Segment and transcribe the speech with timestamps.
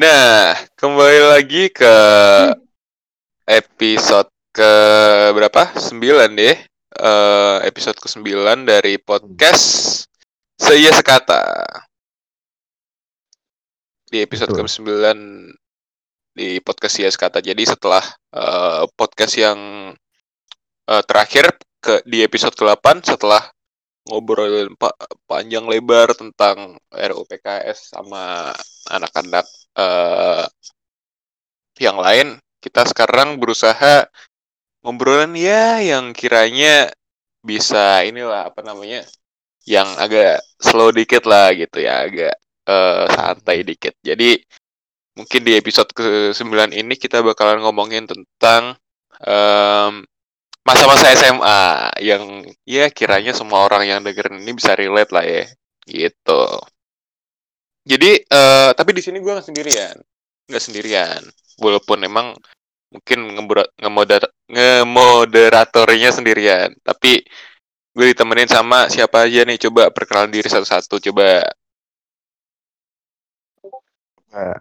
[0.00, 1.94] Nah, kembali lagi ke
[3.44, 4.72] episode ke
[5.36, 5.76] berapa?
[5.76, 6.56] 9 deh.
[6.96, 10.00] Eh, episode ke-9 dari podcast
[10.56, 11.44] Seia Sekata.
[14.08, 14.72] Di episode Betul.
[14.72, 14.88] ke-9
[16.32, 17.44] di podcast Seia Sekata.
[17.44, 18.00] Jadi setelah
[18.32, 19.92] eh, podcast yang
[20.88, 23.52] eh, terakhir ke di episode ke-8 setelah
[24.08, 24.96] ngobrolin pa-
[25.28, 28.48] panjang lebar tentang RUU PKS sama
[28.88, 29.44] anak-anak
[29.76, 30.44] eh,
[31.80, 34.08] yang lain, kita sekarang berusaha
[34.84, 36.92] ngobrolin ya yang kiranya
[37.40, 39.04] bisa inilah apa namanya
[39.68, 42.34] yang agak slow dikit lah gitu ya agak
[42.68, 43.96] eh, santai dikit.
[44.00, 44.40] Jadi
[45.16, 48.78] mungkin di episode ke-9 ini kita bakalan ngomongin tentang
[49.20, 50.06] em,
[50.64, 51.60] masa-masa SMA
[52.00, 55.44] yang ya kiranya semua orang yang dengerin ini bisa relate lah ya
[55.88, 56.62] gitu
[57.84, 59.96] jadi eh, tapi di sini gue nggak sendirian.
[60.48, 61.22] Nggak sendirian.
[61.60, 62.36] Walaupun emang
[62.90, 66.70] mungkin ngemoder- ngemoder- ngemoderatornya sendirian.
[66.82, 67.22] Tapi
[67.96, 69.58] gue ditemenin sama siapa aja nih.
[69.68, 70.98] Coba perkenalan diri satu-satu.
[71.10, 71.44] Coba.
[74.30, 74.54] Nah,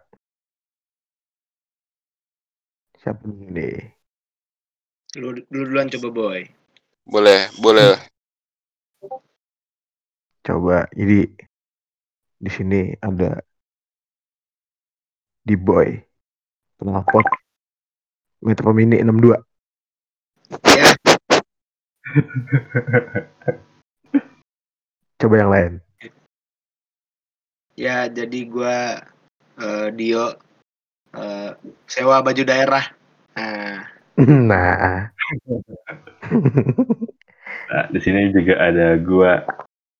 [3.01, 3.77] siapa nih?
[5.17, 6.41] Lu, lu duluan coba boy.
[7.09, 7.97] boleh boleh.
[10.45, 10.85] Coba.
[10.93, 11.48] Jadi
[12.39, 13.43] di sini ada
[15.43, 15.91] di boy
[16.79, 17.23] penelpon
[18.39, 19.35] Metro Mini 62.
[20.63, 20.95] Ya,
[25.19, 25.73] Coba yang lain.
[27.75, 29.03] ya jadi gua
[29.59, 30.39] eh, Dio
[31.11, 31.51] eh,
[31.83, 32.87] sewa baju daerah.
[33.35, 33.83] Nah,
[34.19, 35.11] Nah,
[37.69, 39.43] Nah, di sini juga ada gua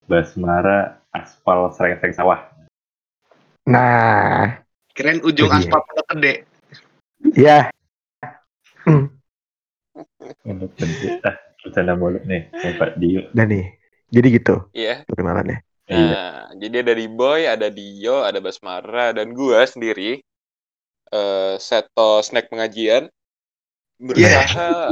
[0.09, 2.41] Basmara aspal sereng-sereng sawah.
[3.69, 4.57] nah,
[4.97, 5.61] keren ujung Iya.
[5.61, 6.33] aspal Pondok Gede.
[7.37, 7.59] ya.
[10.41, 13.29] Untuk penci- ah, bercanda mulu nih, Pak Dio.
[13.29, 13.65] Dan nih,
[14.09, 15.61] jadi gitu iya perkenalannya.
[15.85, 16.01] Iya.
[16.09, 20.25] Nah, jadi ada di Boy, ada Dio, ada Basmara, dan gua sendiri,
[21.09, 23.05] eh Seto Snack Pengajian,
[24.01, 24.89] berusaha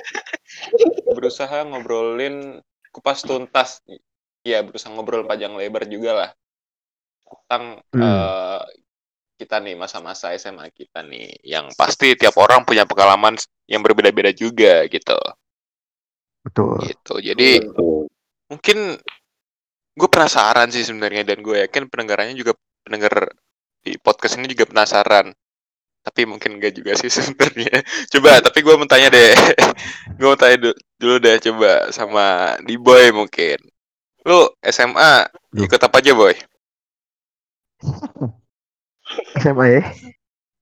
[1.16, 3.84] berusaha ngobrolin kupas tuntas,
[4.44, 6.30] ya berusaha ngobrol panjang lebar juga lah
[7.28, 7.64] tentang
[7.94, 8.02] Hmm.
[8.02, 8.60] eh,
[9.40, 14.84] kita nih masa-masa SMA kita nih, yang pasti tiap orang punya pengalaman yang berbeda-beda juga
[14.92, 15.16] gitu,
[16.44, 16.76] Betul.
[16.84, 17.14] gitu.
[17.24, 18.04] Jadi Tuh.
[18.52, 19.00] mungkin
[19.96, 22.52] gue penasaran sih sebenarnya dan gue yakin pendengarannya juga
[22.84, 23.32] pendengar
[23.84, 25.32] di podcast ini juga penasaran
[26.00, 29.32] tapi mungkin enggak juga sih sebenarnya coba tapi gue mau tanya deh
[30.18, 33.58] gue mau tanya du- dulu deh coba sama di boy mungkin
[34.26, 35.64] lu SMA Duh.
[35.64, 36.34] ikut apa aja boy
[39.40, 39.82] SMA ya.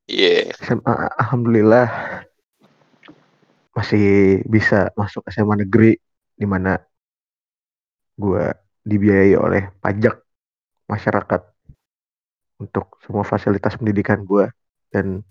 [0.07, 1.87] iya SMA alhamdulillah
[3.75, 5.99] masih bisa masuk SMA negeri
[6.39, 6.79] di mana
[8.19, 8.55] gua
[8.87, 10.23] dibiayai oleh pajak
[10.87, 11.43] masyarakat
[12.59, 14.51] untuk semua fasilitas pendidikan gua
[14.91, 15.23] dan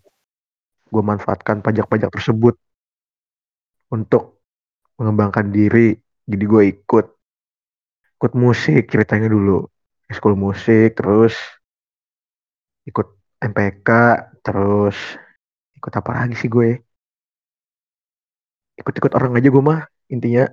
[0.91, 2.55] gua manfaatkan pajak-pajak tersebut
[3.91, 4.43] untuk
[4.99, 5.95] mengembangkan diri
[6.27, 7.05] jadi gue ikut
[8.17, 9.69] ikut musik ceritanya dulu.
[10.09, 11.37] Ekskul musik terus
[12.89, 13.07] ikut
[13.37, 13.89] MPK
[14.41, 14.97] terus
[15.77, 16.81] ikut apa lagi sih gue?
[18.81, 20.49] Ikut-ikut orang aja gue mah intinya.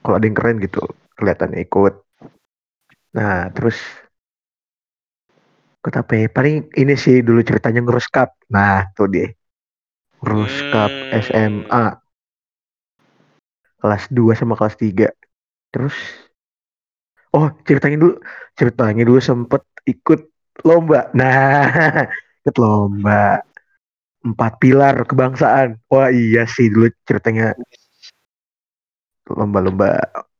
[0.00, 0.80] Kalau ada yang keren gitu
[1.18, 1.94] kelihatannya ikut.
[3.18, 3.76] Nah terus
[5.82, 6.26] ikut apa ya?
[6.30, 9.28] Paling ini sih dulu ceritanya ngurus cup nah tuh dia.
[10.22, 11.10] Ngurus cup Hmm.
[11.26, 11.84] SMA
[13.80, 15.08] kelas 2 sama kelas 3
[15.72, 15.96] terus
[17.32, 18.14] oh ceritanya dulu.
[18.54, 20.20] Ceritanya dulu sempet ikut
[20.62, 21.08] lomba.
[21.14, 21.64] Nah
[22.42, 23.40] ikut lomba.
[24.20, 25.80] Empat pilar kebangsaan.
[25.88, 27.56] Wah iya sih dulu ceritanya.
[29.30, 29.96] Lomba-lomba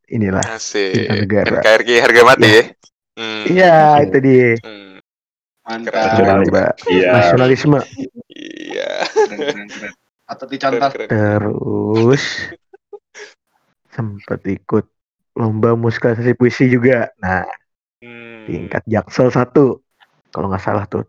[0.06, 0.42] inilah.
[0.50, 0.92] Asik.
[0.94, 1.58] Cinta negara.
[1.62, 2.62] NKRI harga mati ya?
[3.14, 4.50] Hmm, iya itu dia.
[4.60, 4.98] Hmm,
[5.62, 6.19] Mantap.
[6.19, 7.10] Lomba Iya.
[7.14, 7.78] nasionalisme.
[8.28, 8.90] Iya.
[10.26, 10.90] Atau dicontoh.
[10.90, 11.08] keren.
[11.08, 12.25] terus.
[13.90, 14.86] Sempet ikut
[15.40, 17.08] lomba musikalisasi puisi juga.
[17.19, 17.48] Nah
[18.00, 18.48] Hmm.
[18.48, 19.84] tingkat jaksel satu
[20.32, 21.04] kalau nggak salah tuh.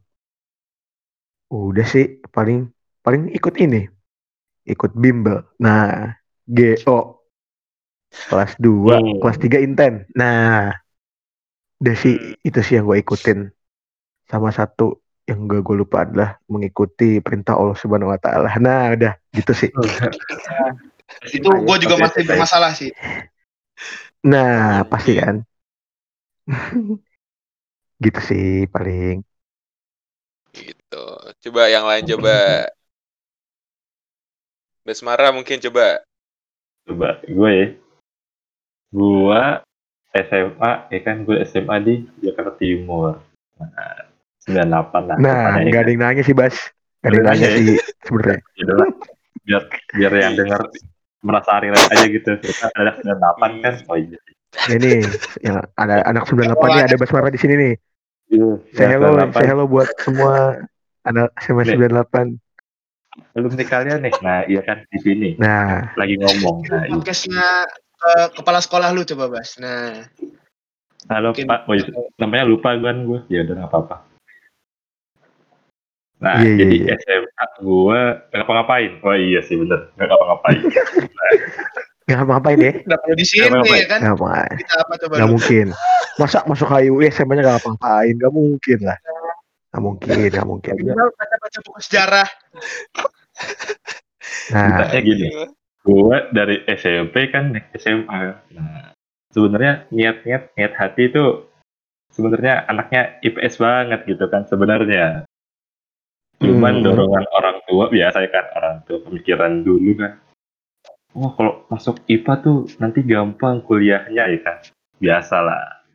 [1.51, 2.67] Udah sih paling
[2.99, 3.87] paling ikut ini
[4.67, 5.43] ikut bimbel.
[5.59, 6.11] Nah
[6.47, 7.23] GO
[8.11, 9.19] kelas 2 Hmm.
[9.23, 10.03] kelas 3 inten.
[10.15, 10.75] Nah
[11.79, 13.47] udah sih itu sih yang gue ikutin.
[14.27, 18.51] Sama satu yang gak gue lupa adalah mengikuti perintah Allah Subhanahu Wa Taala.
[18.59, 19.71] Nah udah gitu sih.
[21.35, 22.91] Itu gue juga masih bermasalah sih.
[24.21, 25.41] Nah pasti kan
[28.03, 29.21] gitu sih paling
[30.51, 31.05] gitu
[31.41, 32.67] Coba yang lain coba.
[34.85, 36.05] Basmara mungkin coba.
[36.85, 37.67] Coba gue ya.
[38.91, 39.43] Gue
[40.11, 43.17] SMA, ya kan gue SMA di Jakarta Timur.
[43.57, 44.05] Nah,
[44.45, 45.17] 98 lah.
[45.17, 45.93] Nah, ya nggak ada kan.
[45.93, 46.55] yang nanya sih, Bas.
[47.01, 48.39] Nggak ada yang nanya nanya, sih sebenarnya.
[48.57, 48.89] Gitu lah.
[49.41, 49.63] Biar,
[49.97, 50.61] biar yang denger
[51.21, 52.31] merasa relate aja gitu.
[52.37, 53.73] Kita ada 98 kan.
[53.87, 54.17] Oh iya.
[54.67, 55.05] Ini
[55.41, 57.73] yang ada anak 98 nih, ada Basmara di sini nih.
[58.31, 59.35] Iya, Say hello, 98.
[59.35, 60.33] say hello buat semua
[61.03, 61.75] anak SMA Nih.
[61.77, 62.39] 98.
[63.31, 64.13] alumni kalian nih.
[64.19, 66.63] Nah, iya kan di sini Nah, lagi ngomong.
[66.63, 66.91] Nah, iya.
[66.91, 67.67] Podcastnya
[68.01, 69.59] eh, kepala sekolah lu coba Bas.
[69.59, 70.03] Nah,
[71.09, 71.85] Halo Mungkin- Pak, oh, iya,
[72.15, 73.19] namanya lupa kan gue.
[73.27, 73.95] Ya udah nggak apa-apa.
[76.21, 76.95] Nah, Iya, iya, jadi iya.
[77.01, 77.99] SMA gue
[78.37, 78.91] ngapa-ngapain.
[79.01, 80.61] Oh iya sih bener, nggak ngapa-ngapain.
[82.05, 82.73] nggak ngapain ya?
[82.85, 83.99] udah perlu di sini ya kan?
[84.05, 84.57] Nggak ngapain.
[84.61, 85.27] Kita apa coba lu?
[85.33, 85.67] mungkin.
[86.21, 88.13] Masa masuk HIU SMA-nya nggak ngapain?
[88.21, 88.97] Nggak mungkin lah.
[89.71, 90.73] Nggak mungkin, nggak mungkin.
[90.77, 92.27] Minimal baca-baca buku sejarah.
[94.51, 95.27] Nah, Ceritanya gini,
[95.81, 98.21] gue dari SMP kan naik SMA.
[98.53, 98.93] Nah,
[99.33, 101.49] sebenarnya niat-niat niat hati itu
[102.13, 105.25] sebenarnya anaknya IPS banget gitu kan sebenarnya.
[106.41, 106.83] Cuman Hmm.
[106.89, 110.17] dorongan orang tua biasa ya kan orang tua pemikiran dulu kan.
[111.13, 114.57] Oh kalau masuk IPA tuh nanti gampang kuliahnya ya kan.
[114.97, 115.85] Biasalah.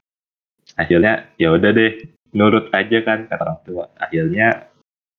[0.79, 1.99] Akhirnya ya udah deh
[2.37, 3.85] nurut aja kan kata orang tua.
[3.99, 4.71] Akhirnya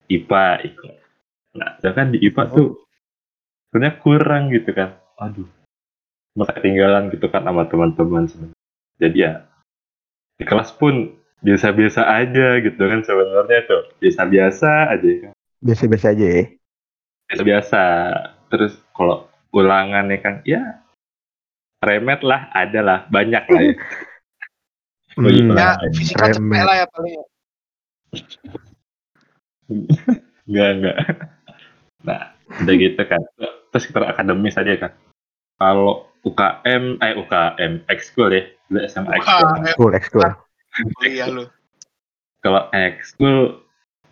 [0.07, 0.95] IPA ikut.
[1.57, 2.69] Nah, sedangkan di IPA tuh
[3.67, 4.95] sebenarnya kurang gitu kan.
[5.19, 5.49] Aduh.
[6.37, 8.29] Ketinggalan gitu kan sama teman-teman.
[9.01, 9.43] Jadi ya
[10.37, 13.81] di kelas pun biasa-biasa aja gitu kan sebenarnya tuh.
[13.99, 15.07] Biasa-biasa aja.
[15.07, 16.43] Ya kan biasa-biasa aja ya.
[17.27, 17.83] biasa-biasa.
[18.47, 20.61] Terus kalau ulangan ya kan ya
[21.79, 23.75] remet lah ada lah banyak lah ya.
[25.17, 25.41] Oh, iya.
[25.41, 26.61] Hmm, Ya, fisika cepet remet.
[26.61, 27.13] lah ya paling.
[30.47, 30.95] enggak enggak
[32.05, 32.21] nah
[32.61, 33.21] udah gitu kan.
[33.73, 34.91] Terus kita akademis aja kan.
[35.57, 38.45] Kalau UKM eh UKM ekskul ya.
[38.85, 40.21] SMA ekskul ekskul.
[40.95, 41.45] Kuliah lu.
[42.37, 43.59] kalau ekskul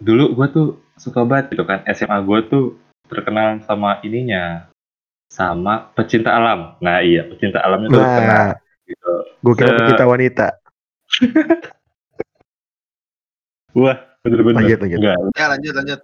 [0.02, 0.68] dulu gue tuh
[0.98, 1.86] suka banget gitu kan.
[1.88, 2.66] SMA gue tuh
[3.06, 4.68] terkenal sama ininya.
[5.30, 6.76] Sama pecinta alam.
[6.80, 8.56] Nah iya pecinta alamnya tuh terkenal Nah,
[8.88, 9.12] gitu.
[9.44, 10.48] gue kira Se- pecinta wanita.
[13.78, 14.58] wah bener-bener.
[14.64, 14.98] Lanjut, lanjut.
[15.00, 16.00] Enggak, Ya lanjut lanjut.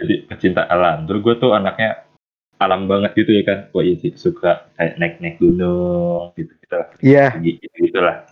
[0.00, 1.04] jadi pecinta alam.
[1.04, 2.08] Terus gue tuh anaknya
[2.56, 3.58] alam banget gitu ya kan.
[3.72, 6.88] Wah iya sih suka kayak naik-naik gunung gitu gitu lah.
[7.00, 8.24] Iya, gitu, gitu lah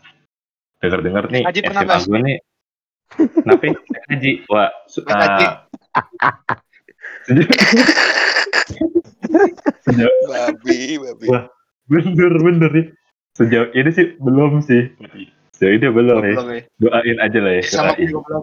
[0.79, 2.39] denger denger nih Haji pernah, SMA gue nih
[3.43, 3.73] kenapa ya?
[4.09, 4.69] Haji wah
[5.09, 5.47] haji.
[10.29, 11.27] Babi, babi.
[11.29, 11.45] Wah.
[11.89, 12.87] bener bener nih
[13.33, 14.93] sejauh ini sih belum sih
[15.57, 16.61] sejauh ini belum ya Belum ya.
[16.79, 18.43] doain aja lah ya Sama doain gue juga belum.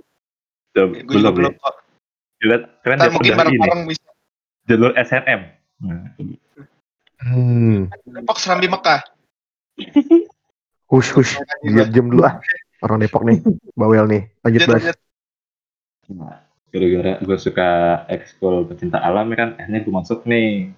[0.74, 1.76] Belum, belum belum ya kok.
[2.42, 4.10] kalian Ntar udah mungkin bareng-bareng bisa.
[4.66, 5.42] jalur SNM
[7.22, 7.80] hmm.
[8.12, 9.02] Depok Serambi Mekah.
[10.88, 11.34] hush hush.
[11.62, 12.38] Diam diam dulu ah.
[12.80, 13.40] Orang Depok nih,
[13.74, 14.24] bawel nih.
[14.42, 14.74] Lanjut Bas.
[14.76, 14.98] lanjut.
[16.12, 16.38] Nah,
[16.70, 17.70] gara-gara gue suka
[18.08, 20.70] ekskul pecinta alam ya kan, akhirnya gue masuk nih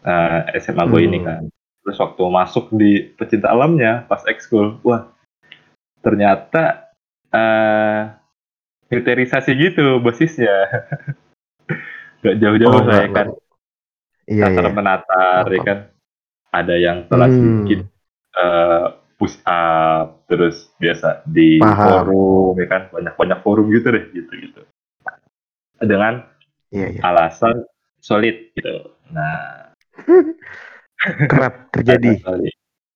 [0.00, 1.26] eh, SMA gue ini Hmm.
[1.26, 1.42] kan.
[1.82, 5.10] Terus waktu masuk di pecinta alamnya pas ekskul, wah
[5.98, 6.94] ternyata
[7.28, 8.00] eh
[8.86, 10.52] filterisasi gitu basisnya.
[12.22, 13.26] Gak jauh-jauh Oh, ya enggak, kan,
[14.24, 14.70] Iya, iya.
[14.70, 15.66] menatar ya Paham.
[15.66, 15.78] kan.
[16.54, 17.36] Ada yang telah Hmm.
[17.66, 17.80] sedikit
[18.32, 18.86] eh,
[19.22, 21.78] push up, terus biasa di Paham.
[22.10, 24.66] forum ya kan, banyak-banyak forum gitu deh, gitu-gitu.
[25.78, 26.26] Dengan
[26.68, 27.00] Iya, iya.
[27.04, 27.62] alasan
[27.98, 28.90] solid gitu.
[29.14, 29.70] Nah,
[31.30, 32.18] Kerap terjadi.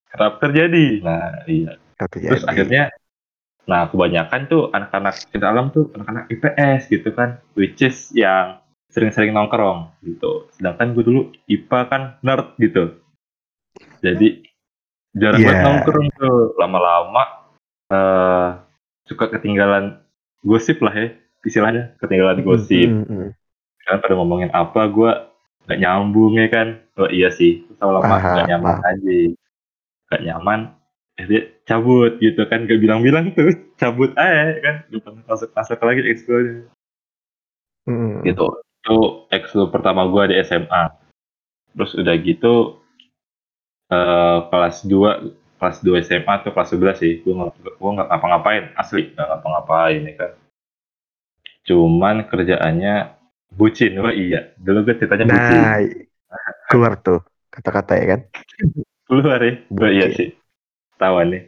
[0.08, 0.86] kerap terjadi.
[1.02, 1.78] Nah, iya.
[1.94, 2.30] Kerap terjadi.
[2.34, 2.82] Terus akhirnya,
[3.62, 9.30] nah kebanyakan tuh anak-anak cinta alam tuh anak-anak IPS gitu kan, which is yang sering-sering
[9.30, 10.48] nongkrong gitu.
[10.56, 12.96] Sedangkan gue dulu IPA kan nerd gitu.
[14.00, 14.40] Jadi
[15.16, 15.46] jarang Iya.
[15.48, 16.38] banget nongkrong tuh.
[16.56, 17.22] Lama-lama
[17.86, 18.48] eh
[19.04, 20.02] suka ketinggalan
[20.42, 21.08] gosip lah ya,
[21.42, 22.86] istilahnya ketinggalan gosip.
[22.86, 23.28] Hmm, hmm,
[23.82, 25.10] kan pada ngomongin apa gue
[25.64, 28.86] gak nyambung ya kan oh iya sih sama lama Paham, gak nyaman paham.
[28.88, 29.16] aja
[30.06, 30.60] gak nyaman
[31.16, 34.74] eh, dia cabut gitu kan gak bilang-bilang tuh cabut aja kan
[35.24, 36.66] masuk masuk lagi ekskulnya
[37.82, 38.22] Hmm.
[38.22, 38.42] gitu
[38.82, 38.98] itu
[39.30, 40.82] ekskul pertama gue di SMA
[41.72, 42.82] terus udah gitu
[43.86, 47.12] eh kelas 2 kelas 2 SMA atau kelas 11 sih.
[47.22, 48.64] Gue nggak gue nggak ngapa-ngapain.
[48.76, 50.32] Asli nggak ngapa-ngapain ya kan.
[51.66, 52.94] Cuman kerjaannya
[53.54, 53.96] bucin.
[53.98, 54.52] Wah iya.
[54.60, 55.60] Dulu gue ceritanya bucin.
[55.60, 55.78] Nah,
[56.70, 58.20] keluar tuh kata-kata ya kan.
[59.06, 59.54] keluar ya.
[59.70, 60.34] Gue iya sih.
[61.00, 61.42] Tawan nih.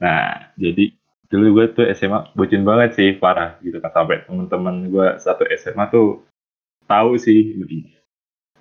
[0.00, 0.94] Nah jadi
[1.28, 3.92] dulu gue tuh SMA bucin banget sih parah gitu kan.
[3.92, 6.24] Sampai teman-teman gue satu SMA tuh
[6.88, 7.56] tahu sih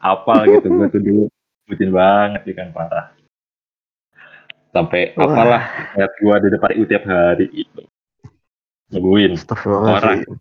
[0.04, 1.24] apal gitu gue tuh dulu
[1.66, 3.06] bucin banget ya kan parah
[4.74, 5.24] sampai Wah.
[5.30, 5.64] apalah
[5.96, 7.82] lihat gue di depan itu tiap hari itu
[8.90, 10.36] nungguin Astagfirullahaladzim.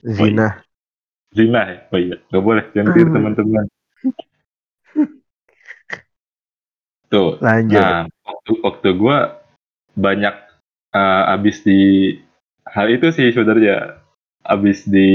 [0.00, 0.48] Zina.
[1.30, 3.16] zina ya oh iya gak boleh jangan tiru Hmm.
[3.20, 3.64] teman-teman
[7.10, 7.74] tuh Lanjut.
[7.74, 9.18] Nah, waktu waktu gue
[9.98, 10.34] banyak
[10.94, 11.80] eh, abis di
[12.70, 13.98] hal itu sih sebenarnya
[14.46, 15.10] abis di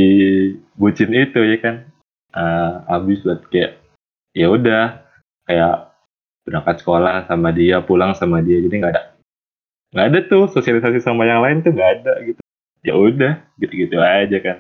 [0.76, 1.76] bucin itu ya kan
[2.36, 3.80] Eh, abis buat kayak
[4.36, 5.05] ya udah
[5.46, 5.94] kayak
[6.46, 9.16] berangkat sekolah sama dia pulang sama dia jadi nggak ada
[9.96, 12.42] nggak ada tuh sosialisasi sama yang lain tuh nggak ada gitu.
[12.84, 14.58] Ya udah gitu-gitu aja kan.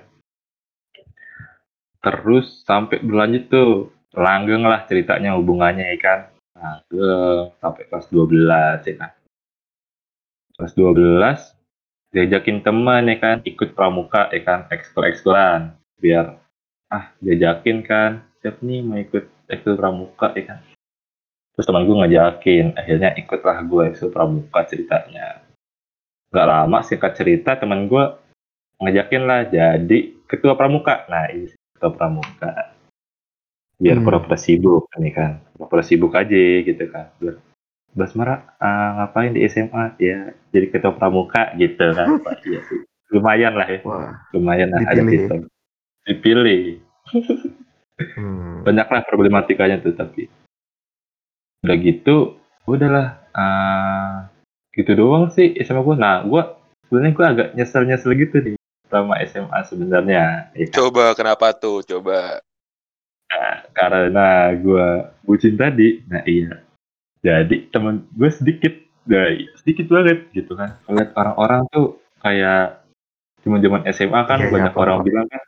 [1.99, 3.69] Terus sampai berlanjut tuh
[4.15, 6.19] langgeng lah ceritanya hubungannya ya kan.
[6.55, 9.11] Langgeng sampai kelas 12 ya kan.
[10.55, 16.39] Kelas 12 diajakin teman ya kan ikut pramuka ya kan ekskul ekskuluan biar
[16.87, 20.59] ah diajakin kan siap nih mau ikut ekskul pramuka ya kan
[21.55, 25.39] terus teman gue ngajakin akhirnya ikutlah gue ekskul pramuka ceritanya
[26.29, 28.03] nggak lama singkat cerita teman gue
[28.77, 32.75] ngajakin lah jadi ketua pramuka nah ini ketua pramuka
[33.75, 34.03] biar Hmm.
[34.03, 37.35] pura-pura sibuk nih kan pura-pura sibuk aja gitu kan biar
[37.91, 40.19] Basmara ah, ngapain di SMA ya
[40.51, 42.43] jadi ketua pramuka gitu kan Pak.
[42.43, 42.79] Iya sih.
[43.09, 44.12] lumayan lah ya Wah.
[44.31, 45.19] lumayan lah ada Dipilih.
[45.24, 45.35] gitu
[46.05, 46.62] dipilih
[47.95, 48.59] Hmm.
[48.62, 50.27] banyaklah problematikanya tuh tapi
[51.65, 52.17] udah gitu
[52.69, 54.29] udahlah ah,
[54.77, 56.41] gitu doang sih SMA gue nah gue
[56.88, 58.55] sebenarnya gue agak nyesel nyesel gitu nih
[58.86, 60.65] sama SMA sebenarnya ya?
[60.72, 61.81] Coba kenapa tuh?
[61.81, 62.39] Coba.
[63.75, 64.88] karena gue
[65.27, 66.63] bucin tadi nah iya
[67.19, 68.72] jadi temen gue sedikit
[69.10, 72.86] nah, iya, sedikit banget gitu kan ngeliat orang-orang tuh kayak
[73.43, 74.84] cuma zaman SMA kan iya, banyak apa-apa.
[74.88, 75.43] orang bilang kan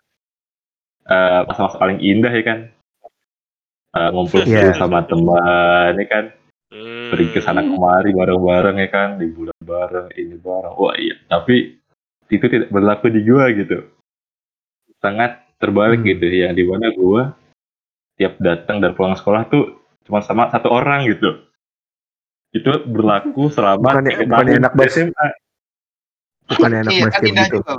[1.08, 2.60] eh, masa-masa paling indah ya kan
[3.98, 6.26] Eh, ngumpul seru sama teman ya kan
[6.68, 7.16] Hmm.
[7.16, 11.80] pergi ke sana kemari bareng-bareng ya kan liburan bareng ini bareng wah iya tapi
[12.28, 13.88] itu tidak berlaku di gua gitu
[15.00, 16.12] sangat terbalik Hmm.
[16.12, 17.32] gitu yang di mana gua
[18.20, 21.40] tiap datang dan pulang sekolah tuh cuma sama satu orang gitu
[22.52, 24.92] itu berlaku selama bukannya tahun enak, di Bas?
[24.92, 25.28] SMA
[26.48, 27.58] Bukannya enak iya, basket gitu.
[27.64, 27.72] juga.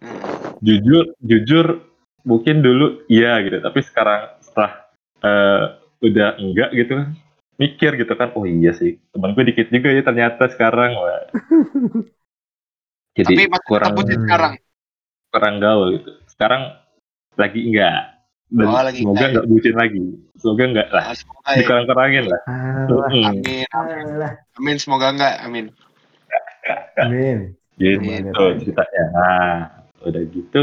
[0.00, 0.56] Hmm.
[0.64, 1.66] jujur jujur
[2.24, 4.81] mungkin dulu iya gitu tapi sekarang setelah
[5.22, 5.62] eh,
[6.02, 7.08] udah enggak gitu kan
[7.60, 11.22] mikir gitu kan oh iya sih teman gue dikit juga ya ternyata sekarang wah
[13.18, 14.52] jadi Tapi kurang sekarang.
[15.32, 16.62] kurang gaul gitu sekarang
[17.36, 18.18] lagi enggak
[18.52, 19.44] dan Oh, lagi semoga enggak.
[19.48, 20.00] bucin lagi
[20.36, 21.56] semoga enggak lah Ah, semoga ya.
[21.60, 24.06] dikurang-kurangin lah Alah, Mm, Amin, amin,
[24.58, 24.76] amin.
[24.76, 25.66] Semoga enggak, amin.
[27.00, 27.38] Amin.
[27.80, 28.58] gitu Amin.
[28.62, 29.56] ceritanya nah
[30.04, 30.62] udah gitu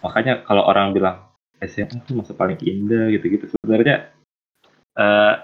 [0.00, 1.24] makanya kalau orang bilang
[1.60, 4.10] SMA tuh masa paling indah gitu-gitu sebenarnya
[4.94, 5.34] eh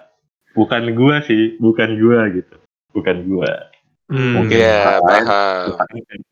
[0.53, 2.57] bukan gua sih bukan gua gitu
[2.91, 3.51] bukan gua
[4.11, 4.43] Hmm.
[4.43, 5.27] Mungkin Iya, orang lain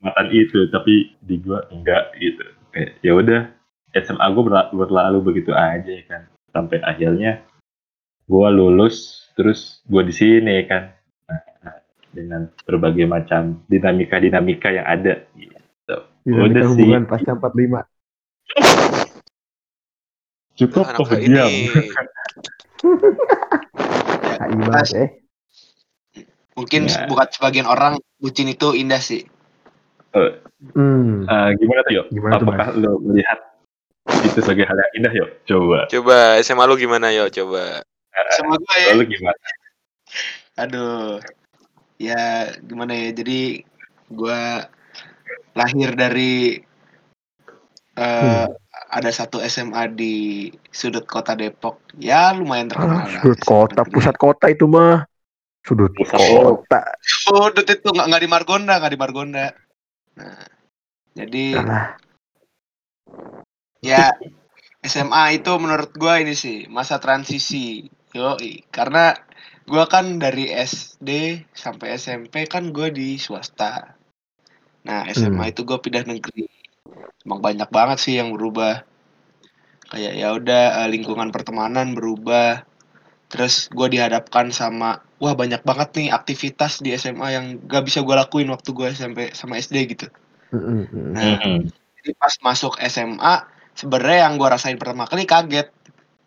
[0.02, 0.35] paham.
[0.35, 2.42] itu tapi di gua enggak gitu
[2.75, 3.40] kayak ya udah
[3.94, 7.47] SMA gua berla- berlalu begitu aja ya kan sampai akhirnya
[8.26, 10.82] gua lulus terus gua di sini ya kan
[11.25, 11.76] Nah, nah,
[12.11, 15.97] dengan berbagai macam dinamika dinamika yang ada gitu.
[16.26, 16.70] Dinamika Udah sih.
[16.75, 17.87] hubungan pasca 45.
[20.58, 21.46] Cukup Anak diam
[24.98, 25.08] eh.
[26.58, 27.06] Mungkin Ya.
[27.06, 29.22] buat sebagian orang bucin itu indah sih.
[30.74, 31.22] Hmm.
[31.22, 33.38] Eh, gimana tuh yuk Gimana tuh, apakah lo melihat
[34.26, 37.30] itu sebagai hal yang indah yuk coba Coba SMA lu gimana yo?
[37.30, 37.86] Coba.
[38.34, 38.98] Sama gue ya.
[38.98, 39.38] lalu gimana
[40.58, 41.22] Aduh.
[42.02, 43.14] Ya gimana ya.
[43.14, 43.62] Jadi
[44.10, 44.66] gua
[45.54, 46.58] lahir dari
[47.98, 48.46] eh
[48.88, 50.14] ada satu SMA di
[50.68, 51.80] sudut kota Depok.
[52.00, 53.21] Ya lumayan terkenal Ah, lah.
[53.21, 53.95] sudut SMA kota, negeri.
[53.95, 55.04] pusat kota itu mah.
[55.61, 56.80] Sudut Pusat kota.
[57.04, 59.47] Sudut itu nggak nggak di Margonda, nggak di Margonda.
[60.16, 60.45] Nah,
[61.12, 61.87] jadi Alah.
[63.78, 64.16] ya
[64.80, 67.85] SMA itu menurut gua ini sih masa transisi.
[68.16, 68.40] Yo,
[68.73, 69.12] karena
[69.68, 73.92] gua kan dari SD sampai SMP kan gua di swasta.
[74.88, 75.52] Nah, SMA Hmm.
[75.52, 76.49] itu gua pindah negeri.
[77.26, 78.83] Emang banyak banget sih yang berubah.
[79.88, 82.64] Kayak ya udah eh, lingkungan pertemanan berubah.
[83.28, 88.25] Terus gua dihadapkan sama wah banyak banget nih aktivitas di SMA yang gak bisa gua
[88.25, 90.07] lakuin waktu gua SMP sama SD gitu.
[90.52, 91.37] Nah,
[92.00, 93.35] jadi pas masuk SMA
[93.76, 95.69] sebenarnya yang gua rasain pertama kali kaget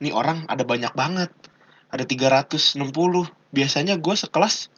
[0.02, 1.34] nih orang ada banyak banget
[1.92, 2.80] ada 360
[3.52, 4.72] biasanya gue sekelas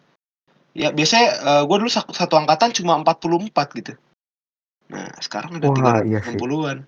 [0.73, 3.93] ya biasanya eh, gua dulu satu, satu angkatan cuma 44 gitu
[4.91, 6.35] nah sekarang ada Wah, iya sih.
[6.35, 6.87] 360-an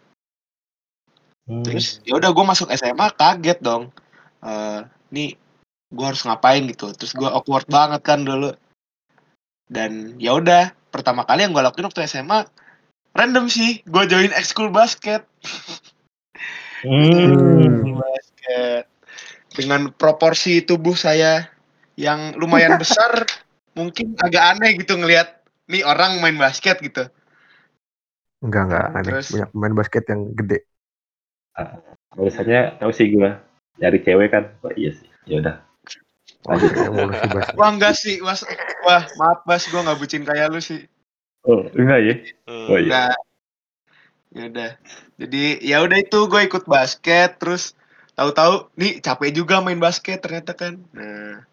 [1.46, 1.62] Hmm.
[1.62, 3.94] terus ya udah gue masuk SMA kaget dong.
[4.42, 4.82] Eh
[5.14, 5.38] nih
[5.94, 6.66] gue harus ngapain?
[6.66, 6.90] gitu.
[6.98, 8.50] Terus gue awkward banget kan dulu.
[9.70, 12.50] Dan ya udah pertama kali yang gue lakuin waktu SMA
[13.14, 15.25] random sih gue join ekskul basket.
[16.82, 17.94] Hmm.
[18.02, 18.90] basket.
[19.54, 21.46] Dengan proporsi tubuh saya
[21.96, 23.22] yang lumayan besar
[23.78, 27.06] mungkin agak aneh gitu ngelihat nih orang main basket gitu
[28.44, 29.12] Enggak enggak aneh.
[29.15, 30.60] Terus- Banyak pemain basket yang gede.
[32.15, 33.30] Biasanya tahu sih gue
[33.80, 34.44] nyari cewek kan.
[34.63, 35.08] Oh iya sih.
[35.27, 35.56] Ya udah.
[37.58, 38.46] Wah, enggak sih mas
[38.86, 40.86] wah maaf bas gue nggak bucin kayak lu sih
[41.42, 42.15] Oh enggak ya?
[42.50, 42.68] Hmm.
[42.70, 42.89] Oh iya.
[42.89, 43.13] Nah,
[44.34, 44.72] ya udah.
[45.22, 47.74] Jadi ya udah itu gue ikut basket terus
[48.18, 50.82] tahu-tahu nih capek juga main basket ternyata kan.
[50.94, 51.46] Nah,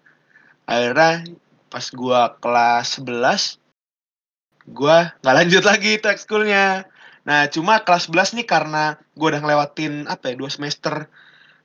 [0.65, 1.25] akhirnya
[1.69, 3.57] pas gua kelas 11
[4.69, 6.87] gua nggak lanjut lagi itu ekskulnya.
[7.23, 11.07] Nah, cuma kelas 11 nih karena gua udah ngelewatin apa ya, dua semester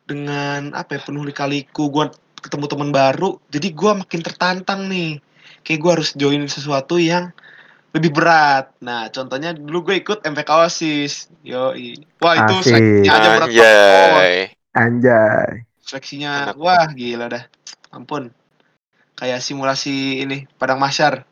[0.06, 5.20] dengan apa ya, penuh lika-liku, gua ketemu teman baru, jadi gua makin tertantang nih.
[5.66, 7.34] Kayak gua harus join sesuatu yang
[7.98, 8.70] lebih berat.
[8.84, 11.34] Nah, contohnya dulu gue ikut MPK OSIS.
[11.42, 11.74] Yo,
[12.22, 12.70] wah itu Asik.
[12.70, 13.66] seleksinya aja berat banget.
[13.66, 14.36] Anjay.
[14.78, 15.52] Anjay.
[15.82, 16.56] Seleksinya, Enak.
[16.60, 17.44] wah gila dah.
[17.96, 18.30] Ampun.
[19.18, 21.26] Kayak simulasi ini padang masyar.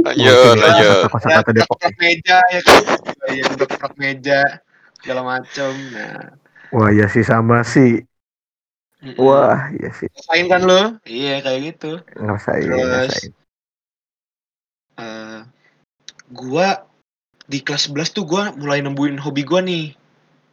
[0.00, 1.08] Lanjut, lanjut.
[1.08, 1.78] Kata-kata Ya, Depok.
[2.00, 2.80] meja ya kan.
[3.30, 4.40] Ya, duduk meja
[5.00, 5.72] segala macam.
[5.92, 6.34] Nah,
[6.70, 8.00] Wah, ya sih sama sih.
[9.02, 9.18] mm-mm.
[9.18, 10.06] Wah, ya sih.
[10.12, 10.82] Rasain kan lo?
[11.04, 11.92] Iya, kayak gitu.
[12.16, 13.32] Ngerasain, Terus ngerasain.
[15.00, 15.40] eh
[16.30, 16.84] gua
[17.50, 19.96] di kelas 11 tuh gua mulai nembuin hobi gua nih.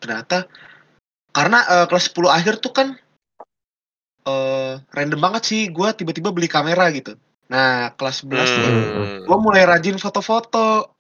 [0.02, 0.48] Ternyata
[1.36, 2.88] karena eh, kelas 10 akhir tuh kan
[4.26, 4.57] eh
[4.92, 7.16] random banget sih gua tiba-tiba beli kamera gitu.
[7.48, 9.18] Nah, kelas 11 tuh Hmm.
[9.24, 10.92] gua mulai rajin foto-foto.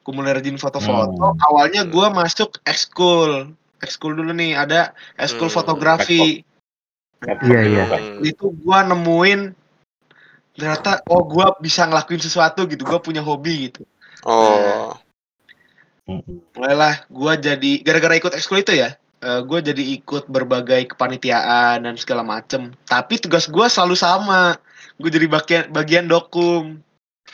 [0.00, 1.36] Gua mulai rajin foto-foto.
[1.36, 1.44] Hmm.
[1.52, 3.52] Awalnya gua masuk ekskul.
[3.84, 5.56] Ekskul dulu nih, ada ekskul Hmm.
[5.60, 6.46] fotografi.
[7.22, 7.84] Iya, iya.
[7.86, 8.24] Hmm.
[8.24, 9.52] Itu gua nemuin
[10.56, 12.88] ternyata oh gua bisa ngelakuin sesuatu gitu.
[12.88, 13.84] Gua punya hobi gitu.
[14.24, 14.96] Oh.
[16.54, 22.20] mulailah gue jadi gara-gara ikut ekskul itu ya gue jadi ikut berbagai kepanitiaan dan segala
[22.22, 24.56] macem tapi tugas gue selalu sama
[25.00, 26.80] gue jadi bagian bagian dokum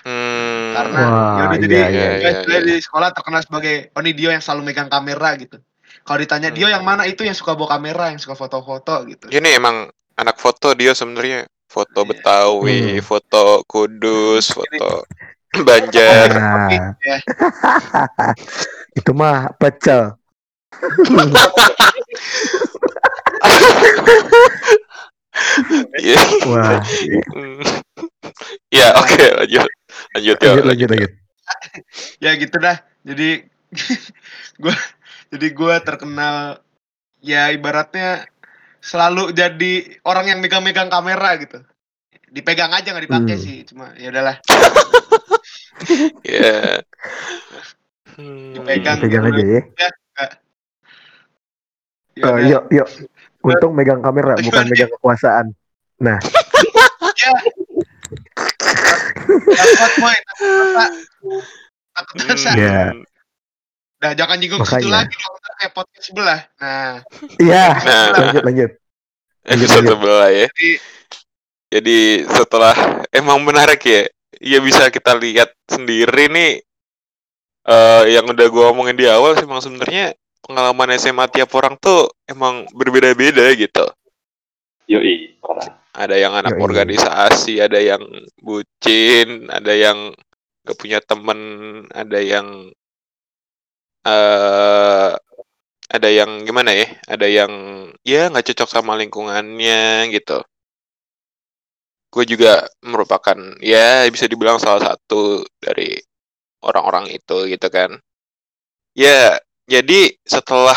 [0.02, 0.74] Hmm.
[0.74, 2.70] karena Wah, ya udah iya, jadi iya, gue iya, istilahnya iya.
[2.74, 5.62] di sekolah terkenal sebagai oh ini Dio yang selalu megang kamera gitu
[6.02, 6.58] kalau ditanya Hmm.
[6.58, 9.86] Dio yang mana itu yang suka bawa kamera yang suka foto-foto gitu Ini emang
[10.18, 12.08] anak foto dia sebenarnya foto Iya.
[12.08, 13.04] Betawi, Hmm.
[13.04, 15.06] foto Kudus, foto
[15.52, 16.28] Banjar.
[16.34, 17.16] Nah, ya
[18.98, 20.16] itu mah pecel.
[25.98, 26.22] Iya.
[26.48, 26.80] Wah.
[28.72, 29.68] Ya, oke, lanjut.
[30.16, 30.48] Lanjut ya.
[30.52, 31.12] lanjut, lanjut, lanjut.
[32.16, 33.44] ya gitu dah jadi
[34.62, 34.74] gue
[35.28, 36.64] jadi gue terkenal
[37.20, 38.24] ya ibaratnya
[38.80, 41.60] selalu jadi orang yang megang-megang kamera gitu
[42.32, 43.44] dipegang aja nggak dipakai Hmm.
[43.44, 44.36] sih cuma ya udahlah
[46.24, 46.80] Ya.
[48.54, 48.98] Dipegang.
[49.02, 49.60] Pegang aja ya.
[49.76, 49.88] ya
[52.12, 52.36] Eh, udah.
[52.44, 52.88] yuk, yuk.
[53.42, 55.46] Untung megang kamera, bukan megang kekuasaan.
[61.92, 62.58] takut dosa Hmm.
[62.58, 62.82] Iya.
[64.02, 66.92] nah jangan nyinggung situ lagi kalau ntar kayak podcast sebelah nah
[67.38, 68.06] Iya, Nah.
[68.18, 68.70] lanjut, lanjut.
[69.42, 70.46] Lanjut, Episode sebelah ya.
[70.50, 70.70] jadi
[71.72, 71.98] Jadi
[72.28, 72.76] setelah
[73.08, 74.04] emang menarik ya,
[74.36, 76.60] ya bisa kita lihat sendiri nih
[77.62, 82.10] eh yang udah gua omongin di awal sih emang sebenarnya pengalaman SMA tiap orang tuh
[82.26, 83.86] emang berbeda-beda gitu.
[84.90, 85.38] Yoi.
[85.38, 85.78] Parah.
[85.92, 86.64] Ada yang anak Yoi.
[86.66, 88.02] organisasi, ada yang
[88.42, 90.10] bucin, ada yang
[90.66, 91.40] gak punya temen,
[91.94, 92.70] ada yang
[94.02, 95.12] eh
[95.92, 96.88] ada yang gimana ya?
[97.06, 97.52] Ada yang
[98.02, 100.40] ya nggak cocok sama lingkungannya gitu.
[102.12, 105.96] Gue juga merupakan ya bisa dibilang salah satu dari
[106.64, 108.00] orang-orang itu gitu kan.
[108.96, 109.40] Ya,
[109.72, 110.76] jadi setelah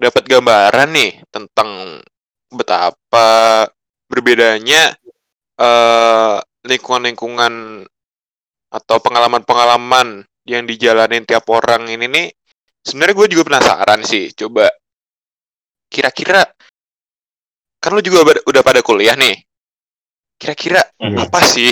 [0.00, 2.00] dapat gambaran nih tentang
[2.48, 3.68] betapa
[4.08, 4.96] berbedanya
[5.60, 7.84] eh lingkungan-lingkungan
[8.72, 12.26] atau pengalaman-pengalaman yang dijalanin tiap orang ini nih
[12.80, 14.32] sebenarnya gue juga penasaran sih.
[14.32, 14.72] Coba
[15.92, 16.48] kira-kira
[17.76, 19.36] kan lu juga udah pada kuliah nih.
[20.40, 21.16] Kira-kira Hmm.
[21.20, 21.68] apa sih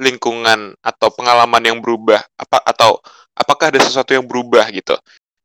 [0.00, 2.24] lingkungan atau pengalaman yang berubah?
[2.40, 3.00] Apa atau
[3.36, 4.96] apakah ada sesuatu yang berubah gitu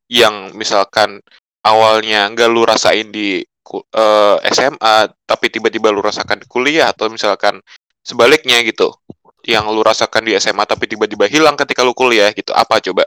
[0.08, 1.20] yang misalkan
[1.62, 7.12] awalnya nggak lu rasain di ku- eh, SMA tapi tiba-tiba lu rasakan di kuliah atau
[7.12, 7.60] misalkan
[8.00, 8.96] sebaliknya gitu
[9.44, 13.04] yang lu rasakan di SMA tapi tiba-tiba hilang ketika lu kuliah gitu apa coba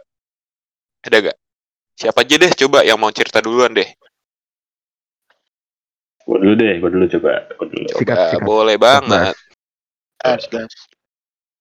[1.00, 1.38] ada gak
[1.96, 3.88] siapa aja deh coba yang mau cerita duluan deh
[6.20, 7.42] Gue dulu deh, gue dulu coba.
[7.58, 7.86] Gue dulu.
[7.90, 8.46] Sikat, Coba, sikat.
[8.46, 9.34] boleh banget
[10.20, 10.72] Gas, gas.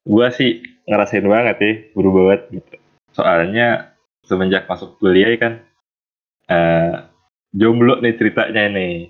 [0.05, 0.51] Gue sih
[0.85, 2.75] ngerasain banget ya, buru banget gitu.
[3.09, 3.88] Soalnya
[4.29, 5.65] semenjak masuk kuliah kan,
[6.45, 6.93] eh
[7.49, 9.09] jomblo nih ceritanya nih.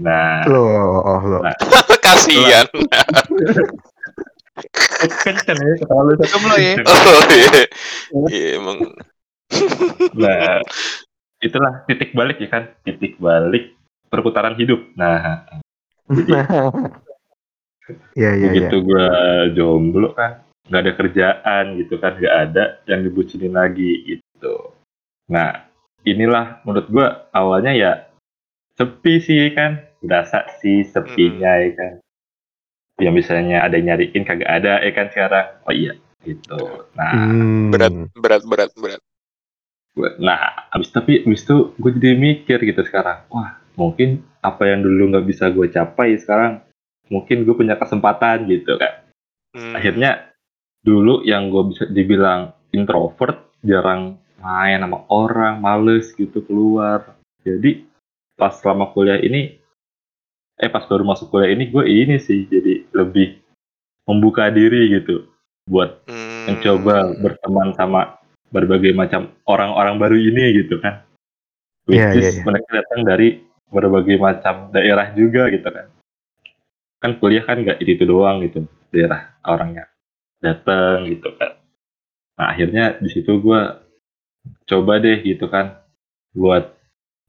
[0.00, 1.40] Nah, Loh, oh, loh.
[1.42, 1.52] Nah.
[2.10, 2.66] kasian
[5.24, 6.12] kenceng ya ketawa lu.
[6.20, 6.74] Jomblo ya?
[6.84, 7.64] oh iya
[8.28, 8.78] Iya, emang
[10.22, 10.62] Nah,
[11.42, 13.74] itulah titik balik ya kan, titik balik
[14.06, 14.78] perputaran hidup.
[14.94, 15.46] Nah,
[16.10, 16.42] Iya,
[18.18, 18.46] iya, iya.
[18.50, 19.06] begitu gue
[19.58, 24.29] jomblo kan, nggak ada kerjaan gitu kan, nggak ada yang dibucinin lagi gitu.
[25.30, 25.68] Nah,
[26.02, 27.92] inilah menurut gue awalnya ya
[28.74, 31.94] sepi sih kan, berasa sih sepinya ya kan.
[33.00, 35.46] Ya misalnya ada yang nyariin kagak ada ya kan sekarang.
[35.64, 36.84] Oh iya, gitu.
[36.96, 37.72] Nah, Hmm.
[37.72, 39.02] berat berat berat berat
[39.90, 43.26] Gua- Nah, abis tapi abis itu gue jadi mikir gitu sekarang.
[43.26, 46.62] Wah, mungkin apa yang dulu nggak bisa gue capai sekarang,
[47.10, 49.02] mungkin gue punya kesempatan gitu kan.
[49.50, 49.74] Hmm.
[49.74, 50.30] Akhirnya
[50.86, 57.14] dulu yang gue bisa dibilang introvert, jarang main sama orang, males gitu keluar.
[57.44, 57.84] Jadi
[58.34, 59.60] pas selama kuliah ini,
[60.56, 63.40] eh pas baru masuk kuliah ini gue ini sih jadi lebih
[64.08, 65.28] membuka diri gitu
[65.68, 66.56] buat Hmm.
[66.56, 68.16] mencoba berteman sama
[68.48, 71.04] berbagai macam orang-orang baru ini gitu kan.
[71.84, 72.44] Which Iya, is iya, iya.
[72.48, 73.28] mereka datang dari
[73.70, 75.86] berbagai macam daerah juga gitu kan.
[76.98, 79.86] Kan kuliah kan nggak itu doang gitu daerah orangnya
[80.40, 81.60] datang gitu kan.
[82.40, 83.60] Nah akhirnya di situ gue
[84.64, 85.80] coba deh gitu kan
[86.32, 86.72] buat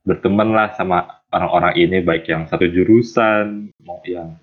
[0.05, 4.35] berteman lah sama orang-orang ini baik yang satu jurusan mau yang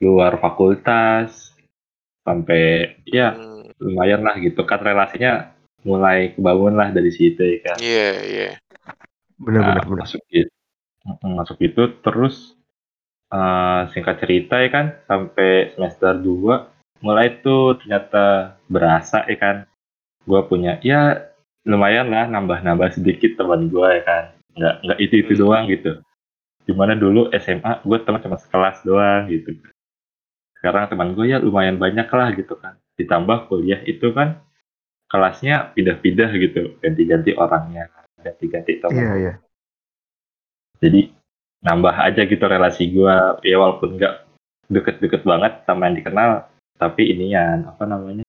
[0.00, 1.52] luar fakultas
[2.24, 3.66] sampai ya Hmm.
[3.80, 5.56] lumayan lah gitu kan relasinya
[5.88, 8.48] mulai kebangun lah dari situ ya kan Iya, iya.
[9.40, 10.52] Bener, bener, Nah, masuk itu
[11.24, 12.52] masuk itu terus
[13.32, 16.68] eh, singkat cerita ya kan sampai semester 2
[17.00, 19.56] mulai tuh ternyata berasa ya kan
[20.28, 21.29] gue punya ya
[21.66, 24.24] lumayan lah nambah-nambah sedikit teman gue ya kan.
[24.56, 25.40] Nggak nggak itu itu Hmm.
[25.42, 25.92] doang gitu.
[26.64, 29.56] Di mana dulu SMA gue teman cuma sekelas doang gitu.
[30.60, 32.76] Sekarang teman gue ya lumayan banyak lah gitu kan.
[32.96, 34.40] Ditambah kuliah itu kan
[35.10, 36.76] kelasnya pindah-pindah gitu.
[36.80, 37.88] Ganti-ganti orangnya
[38.20, 39.00] ganti-ganti teman.
[39.00, 39.32] Iya, iya.
[40.80, 41.12] jadi
[41.60, 43.36] nambah aja gitu relasi gua.
[43.44, 44.14] Ya walaupun nggak
[44.70, 46.46] deket-deket banget sama yang dikenal
[46.78, 48.24] tapi ini ya apa namanya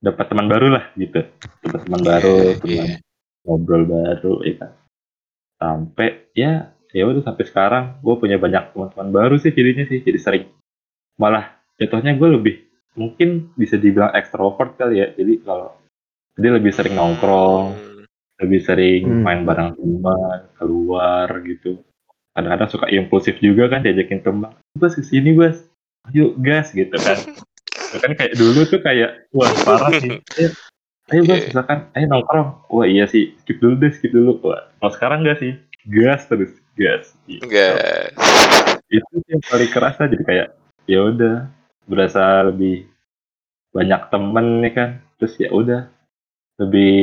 [0.00, 1.20] dapat teman baru lah gitu.
[1.60, 2.96] Dapat teman baru Iya, teman iya.
[3.44, 4.70] ngobrol baru ya kan.
[5.60, 6.52] Sampai ya
[6.90, 10.44] ya udah sampai sekarang gue punya banyak teman-teman baru sih jadinya sih jadi sering.
[11.20, 12.56] Malah jatuhnya gue lebih
[12.96, 15.70] mungkin bisa dibilang ekstrovert kali ya jadi kalau
[16.34, 17.76] dia lebih sering nongkrong
[18.40, 19.22] lebih sering Hmm.
[19.22, 21.76] main bareng teman keluar gitu.
[22.32, 25.60] Kadang-kadang suka impulsif juga kan diajakin teman bas ke sini bas.
[26.08, 27.20] Ayo gas gitu kan
[27.98, 30.20] kan kayak dulu tuh kayak wah parah sih.
[31.10, 31.46] Ayo ayo bas Iya.
[31.50, 32.48] misalkan ayo nongkrong.
[32.70, 33.34] Wah iya sih.
[33.42, 34.38] Skip dulu deh skip dulu.
[34.46, 35.52] Wah kalau sekarang enggak sih.
[35.90, 37.18] Gas terus gas.
[37.26, 37.42] Gitu.
[37.42, 38.14] Enggak.
[38.86, 40.06] itu yang paling kerasa.
[40.06, 40.48] Jadi kayak
[40.86, 41.50] ya udah
[41.90, 42.86] berasa lebih
[43.74, 44.90] banyak temen nih kan.
[45.18, 45.90] Terus ya udah
[46.62, 46.94] lebih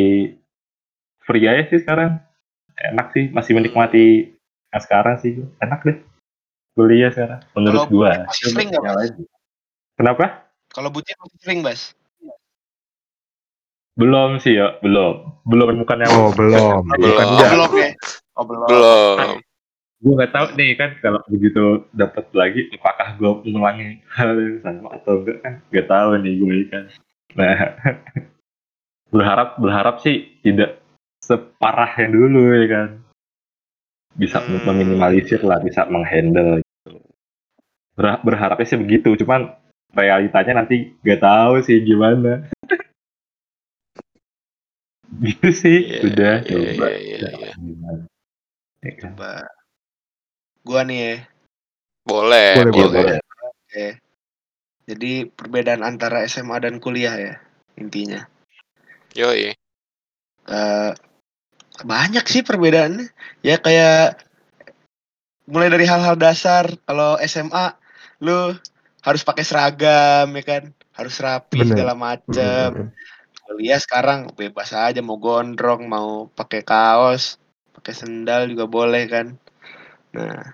[1.27, 2.23] free aja sih sekarang.
[2.79, 4.31] Enak sih masih menikmati
[4.71, 5.43] yang sekarang sih.
[5.59, 5.99] Enak deh.
[6.79, 8.11] Kuliah sekarang menurut Kalau gua.
[8.31, 8.69] sering
[9.97, 11.93] kenapa Kalau bucin masih sering, Bas.
[13.97, 16.85] belum sih ya belum belum bukan yang Oh, belum.
[16.93, 17.01] Belum.
[17.01, 17.49] Bukan Oh, enggak.
[17.49, 17.89] belum ya?
[18.37, 18.67] Oh, belum.
[18.69, 19.17] Belum.
[19.97, 24.93] gue nggak tahu nih kan kalau begitu dapat lagi apakah gue mengulangi hal yang sama
[24.93, 26.83] atau enggak kan nggak tahu nih gue kan
[27.33, 27.57] nah
[29.13, 30.77] berharap berharap sih tidak
[31.17, 32.89] separah yang dulu ya kan
[34.13, 34.61] bisa Hmm.
[34.61, 37.01] meminimalisir lah bisa menghandle gitu.
[37.97, 39.57] Berha- berharapnya sih begitu cuman
[39.97, 42.45] realitanya nanti nggak tahu sih gimana
[45.17, 47.51] gitu sih Iya, udah coba iya, iya, iya.
[47.57, 48.03] Gimana.
[48.85, 49.11] Ya kan?
[49.17, 49.31] Coba.
[50.61, 51.15] Gua nih ya.
[52.05, 52.91] Boleh, Boleh, boleh.
[52.93, 53.17] boleh.
[53.43, 53.87] Oke.
[54.87, 57.33] Jadi perbedaan antara SMA dan kuliah ya
[57.75, 58.23] intinya.
[59.17, 59.51] Yoi.
[60.47, 60.91] Eh,
[61.83, 63.11] banyak sih perbedaannya.
[63.43, 64.23] Ya kayak
[65.49, 66.71] mulai dari hal-hal dasar.
[66.87, 67.75] Kalau SMA
[68.23, 68.55] lu
[69.01, 71.69] harus pakai seragam ya kan, harus rapi Bener.
[71.73, 72.93] segala macem.
[73.47, 77.39] Kuliah sekarang bebas aja mau gondrong, mau pakai kaos,
[77.71, 79.39] pakai sendal juga boleh kan.
[80.11, 80.51] Nah,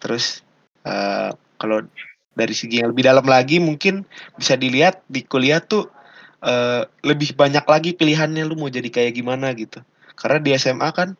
[0.00, 0.40] terus
[0.86, 1.84] eh, kalau
[2.32, 4.08] dari segi yang lebih dalam lagi mungkin
[4.40, 5.92] bisa dilihat di kuliah tuh
[6.40, 9.84] eh, lebih banyak lagi pilihannya lu mau jadi kayak gimana gitu
[10.16, 11.14] karena di SMA kan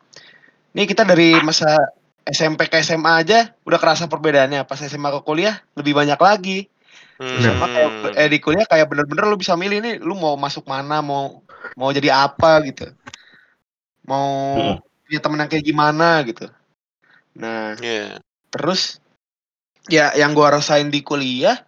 [0.73, 1.77] nih kita dari masa
[2.23, 6.59] SMP ke SMA aja udah kerasa perbedaannya pas SMA ke kuliah lebih banyak lagi
[7.19, 8.19] SMA kayak Hmm.
[8.19, 11.39] eh di kuliah kayak bener-bener lu bisa milih nih lu mau masuk mana mau
[11.75, 12.89] mau jadi apa gitu
[14.03, 14.77] mau Mm-mm.
[15.07, 16.45] punya temen yang kayak gimana gitu
[17.33, 18.19] nah Iya.
[18.51, 18.99] terus
[19.87, 21.59] ya yang gua rasain di kuliah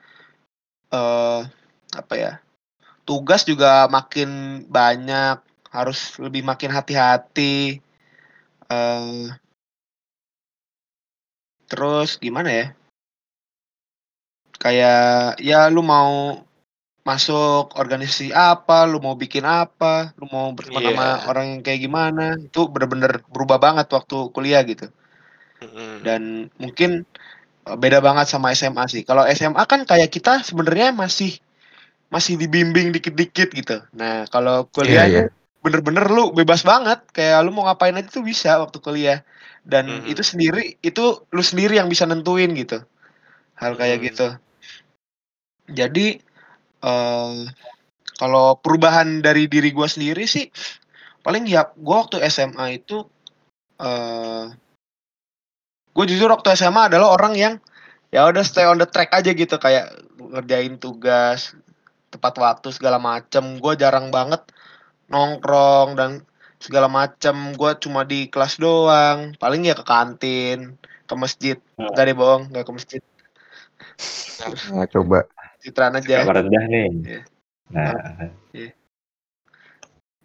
[0.92, 1.42] eh
[1.96, 2.32] apa ya
[3.08, 5.40] tugas juga makin banyak
[5.72, 7.80] harus lebih makin hati-hati
[8.66, 9.24] eh
[11.66, 12.66] terus gimana ya
[14.56, 16.42] kayak ya lu mau
[17.06, 21.26] masuk organisasi apa lu mau bikin apa lu mau berteman sama Iya.
[21.30, 24.90] orang yang kayak gimana itu bener-bener berubah banget waktu kuliah gitu
[26.02, 26.22] dan
[26.58, 27.06] mungkin
[27.66, 29.02] eh, beda banget sama SMA sih.
[29.02, 31.38] Kalau SMA kan kayak kita sebenarnya masih
[32.14, 33.82] masih dibimbing dikit-dikit gitu.
[33.98, 35.34] Nah, kalau kuliah Iya, tuh
[35.66, 37.02] bener-bener lu bebas banget.
[37.10, 39.20] Kayak lu mau ngapain aja tuh bisa waktu kuliah.
[39.66, 40.14] Dan Mhm.
[40.14, 42.82] itu sendiri itu lu sendiri yang bisa nentuin gitu.
[43.58, 44.06] Hal kayak Mhm.
[44.14, 44.28] gitu.
[45.74, 46.22] Jadi
[46.86, 47.36] eh
[48.22, 50.46] kalau perubahan dari diri gua sendiri sih
[51.26, 53.02] paling ya gua waktu SMA itu
[53.82, 54.46] eh
[55.96, 57.54] gue jujur waktu SMA adalah orang yang
[58.12, 61.56] ya udah stay on the track aja gitu kayak ngerjain tugas
[62.12, 64.44] tepat waktu segala macem gue jarang banget
[65.08, 66.12] nongkrong dan
[66.66, 67.54] segala macem.
[67.54, 69.38] Gue cuma di kelas doang.
[69.38, 70.74] Paling ya ke kantin
[71.06, 71.58] ke masjid.
[71.78, 71.94] Hmm.
[71.94, 73.02] gak deh bohong gak ke masjid.
[74.74, 75.30] Nah, coba.
[75.62, 76.22] citran aja.
[76.22, 76.88] Kamar rendah nih.
[77.06, 77.22] Iya.
[77.74, 77.94] Nah,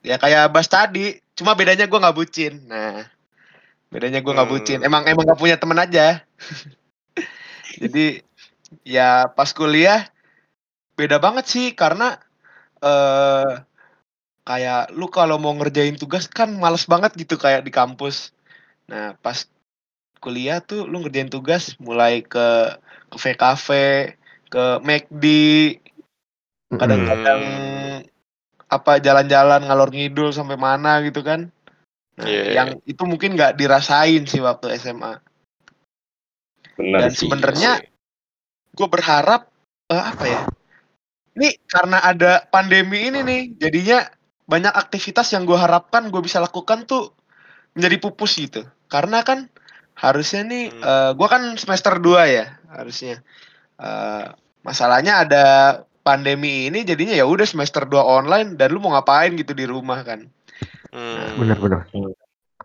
[0.04, 1.20] ya kayak Bas tadi.
[1.36, 2.64] Cuma bedanya gue nggak bucin.
[2.68, 3.04] Nah
[3.90, 4.54] bedanya gue nggak Hmm.
[4.54, 6.22] bucin emang emang gak punya temen aja.
[7.82, 8.22] Jadi
[8.86, 10.06] ya pas kuliah
[10.94, 11.66] beda banget sih.
[11.72, 12.20] Karena
[12.80, 13.64] eh
[14.50, 18.34] kayak lu kalau mau ngerjain tugas kan males banget gitu kayak di kampus
[18.90, 19.46] nah pas
[20.18, 22.74] kuliah tuh lu ngerjain tugas mulai ke
[23.14, 24.18] ke cafe
[24.50, 25.24] ke McD
[26.74, 28.02] kadang-kadang Hmm.
[28.66, 31.46] apa jalan-jalan ngalor ngidul sampai mana gitu kan
[32.18, 32.42] nah Iya.
[32.52, 35.18] yang itu mungkin nggak dirasain sih waktu SMA
[36.74, 37.88] benar Dan sebenarnya- Iya
[38.70, 39.50] gue berharap
[39.90, 40.42] eh, apa ya
[41.34, 44.06] ini karena ada pandemi ini nih jadinya
[44.50, 47.14] banyak aktivitas yang gue harapkan gue bisa lakukan tuh
[47.78, 49.46] menjadi pupus gitu karena kan
[49.94, 50.82] harusnya nih Hmm.
[50.82, 53.22] eh, gue kan semester 2 ya harusnya
[53.80, 54.26] Eh,
[54.60, 55.44] masalahnya ada
[56.04, 60.04] pandemi ini jadinya ya udah semester 2 online dan lu mau ngapain gitu di rumah
[60.04, 60.28] kan
[60.90, 61.38] Hmm.
[61.38, 61.86] Benar-benar.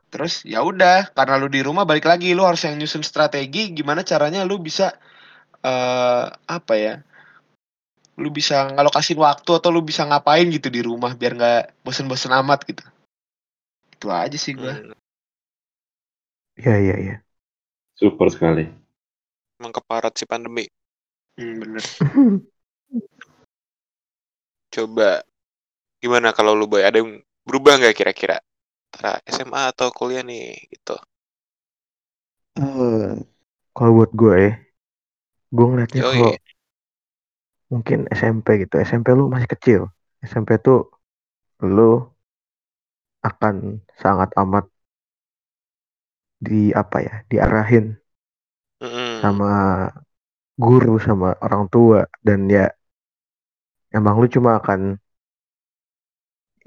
[0.09, 4.03] terus ya udah karena lu di rumah balik lagi lu harus yang nyusun strategi gimana
[4.03, 4.91] caranya lu bisa
[5.61, 6.99] eh apa ya
[8.15, 12.63] lu bisa ngalokasin waktu atau lu bisa ngapain gitu di rumah biar nggak bosen-bosen amat
[12.63, 12.84] gitu
[13.91, 14.95] itu aja sih gua Hmm.
[16.56, 17.15] Iya, iya, iya.
[17.99, 18.63] Super sekali.
[19.60, 20.63] Emang keparat si pandemi.
[21.36, 21.84] hmm, bener
[24.71, 25.23] Coba
[25.99, 28.39] gimana kalau lu boy ada yang berubah nggak kira-kira
[28.91, 30.95] antara SMA atau kuliah nih gitu.
[32.56, 33.12] Eh,
[33.75, 34.51] kalau buat gue ya,
[35.51, 36.32] gue ngeliatnya kalau
[37.73, 38.73] mungkin SMP gitu.
[38.89, 39.82] SMP lu masih kecil.
[40.30, 40.78] SMP tuh
[41.75, 41.82] lu
[43.30, 43.56] akan
[44.01, 44.65] sangat amat
[46.45, 47.86] di apa ya, diarahin
[49.21, 49.49] sama
[50.63, 52.65] guru sama orang tua dan ya
[53.97, 54.80] emang lu cuma akan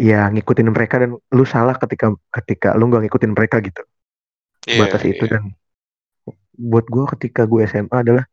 [0.09, 2.07] ya ngikutin mereka dan lu salah ketika
[2.37, 3.83] ketika lu nggak ngikutin mereka gitu
[4.69, 5.33] Iya, batas itu iya.
[5.33, 5.43] dan
[6.59, 8.25] buat gue ketika gue SMA adalah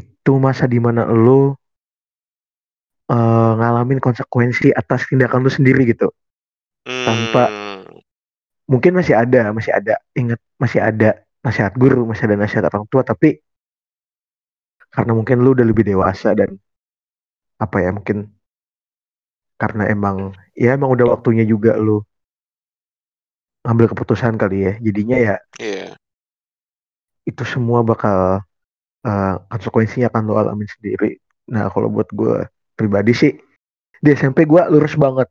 [0.00, 1.54] itu masa di mana lu
[3.14, 6.08] eh, ngalamin konsekuensi atas tindakan lu sendiri gitu
[7.04, 8.00] tanpa- Hmm.
[8.70, 11.08] mungkin masih ada masih ada ingat masih ada
[11.44, 13.28] nasihat guru masih ada nasihat orang tua tapi
[14.94, 16.50] karena mungkin lu udah lebih dewasa dan
[17.64, 18.18] apa ya mungkin
[19.60, 20.16] karena emang
[20.62, 22.02] ya emang udah waktunya juga lu
[23.64, 25.96] ngambil keputusan kali ya jadinya ya Iya.
[27.24, 28.44] itu semua bakal
[29.04, 31.20] eh, konsekuensinya akan lo alamin sendiri.
[31.52, 33.32] Nah kalau buat gue pribadi sih
[34.00, 35.28] di SMP gue lurus banget,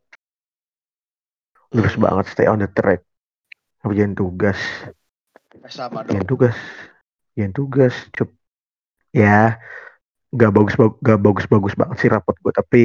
[1.74, 3.06] lurus banget stay on the track,
[3.86, 4.58] ngerjain tugas,
[5.70, 6.26] sama dong.
[6.26, 6.58] Tugas,
[7.34, 8.30] ngerjain tugas, cup,
[9.14, 9.62] ya
[10.34, 10.74] gak bagus
[11.06, 12.54] gak bagus bagus banget sih rapot gue.
[12.54, 12.82] Tapi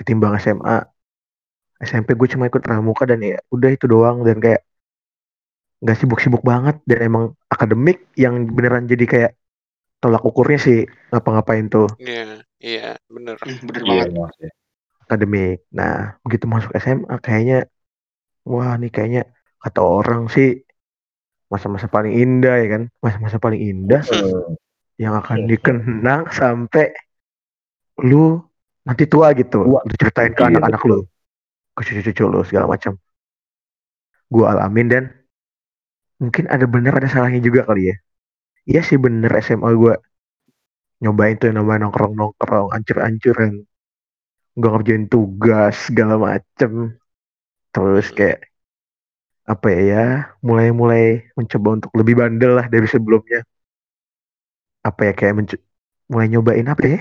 [0.00, 0.80] ketimbang SMA
[1.80, 4.24] SMP gue cuma ikut pramuka dan ya udah itu doang.
[4.24, 4.64] Dan kayak
[5.80, 6.80] nggak sibuk-sibuk banget.
[6.88, 9.32] Dan emang akademik yang beneran jadi kayak
[10.00, 10.78] tolak ukurnya sih
[11.12, 13.36] ngapa-ngapain tuh Iya, iya, bener.
[13.44, 14.52] Hmm, bener Iya, banget.
[15.04, 15.58] akademik.
[15.76, 17.68] Nah, begitu masuk SMA kayaknya
[18.48, 19.22] wah nih kayaknya
[19.60, 20.64] kata orang sih
[21.52, 22.82] masa-masa paling indah ya kan.
[23.04, 24.56] Masa-masa paling indah Hmm.
[24.96, 26.92] yang akan dikenang sampai
[28.08, 28.40] lu
[28.88, 29.60] nanti tua gitu.
[29.68, 29.80] Tua.
[29.84, 31.04] Lu ceritain ke Iya, anak-anak lu,
[31.76, 32.96] ke cucu-cucu lu segala macam.
[34.30, 35.04] Gua alamin dan
[36.22, 37.96] mungkin ada bener ada salahnya juga kali ya.
[38.68, 39.94] Iya sih bener SMA gua
[41.00, 43.64] nyobain tuh yang namanya nongkrong-nongkrong, ancur-ancuran.
[44.58, 46.96] Gua ngerjain tugas segala macem.
[47.70, 48.50] Terus kayak
[49.48, 50.04] apa ya, ya
[50.44, 53.42] mulai-mulai mencoba untuk lebih bandel lah dari sebelumnya.
[54.84, 55.56] Apa ya kayak
[56.10, 57.00] mulai nyobain apa ya?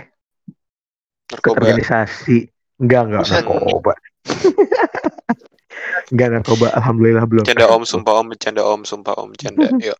[1.29, 1.61] Narkoba.
[1.61, 2.37] organisasi.
[2.79, 3.93] Enggak, enggak narkoba.
[6.11, 7.45] enggak narkoba, alhamdulillah belum.
[7.45, 9.67] Bercanda om, sumpah om, bercanda om, sumpah om, bercanda.
[9.89, 9.99] Yuk.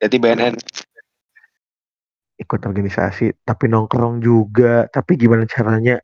[0.00, 0.54] Jadi BNN.
[2.42, 4.88] ikut organisasi tapi nongkrong juga.
[4.88, 6.00] Tapi gimana caranya?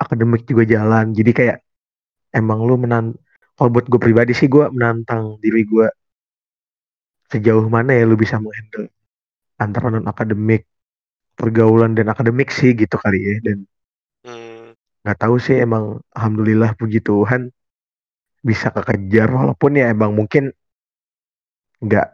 [0.00, 1.12] Akademik juga jalan.
[1.12, 1.58] Jadi kayak
[2.34, 3.14] emang lu menan
[3.56, 5.86] kalau buat gue pribadi sih gue menantang diri gue
[7.32, 8.86] sejauh mana ya lu bisa menghandle
[9.64, 10.62] antara non akademik
[11.38, 13.36] pergaulan dan akademik sih gitu kali ya.
[13.46, 13.58] Dan
[14.20, 15.84] Hmm, nggak tahu sih emang
[16.16, 17.48] alhamdulillah puji Tuhan
[18.48, 19.28] bisa kekejar.
[19.32, 20.52] Walaupun ya emang mungkin
[21.84, 22.06] nggak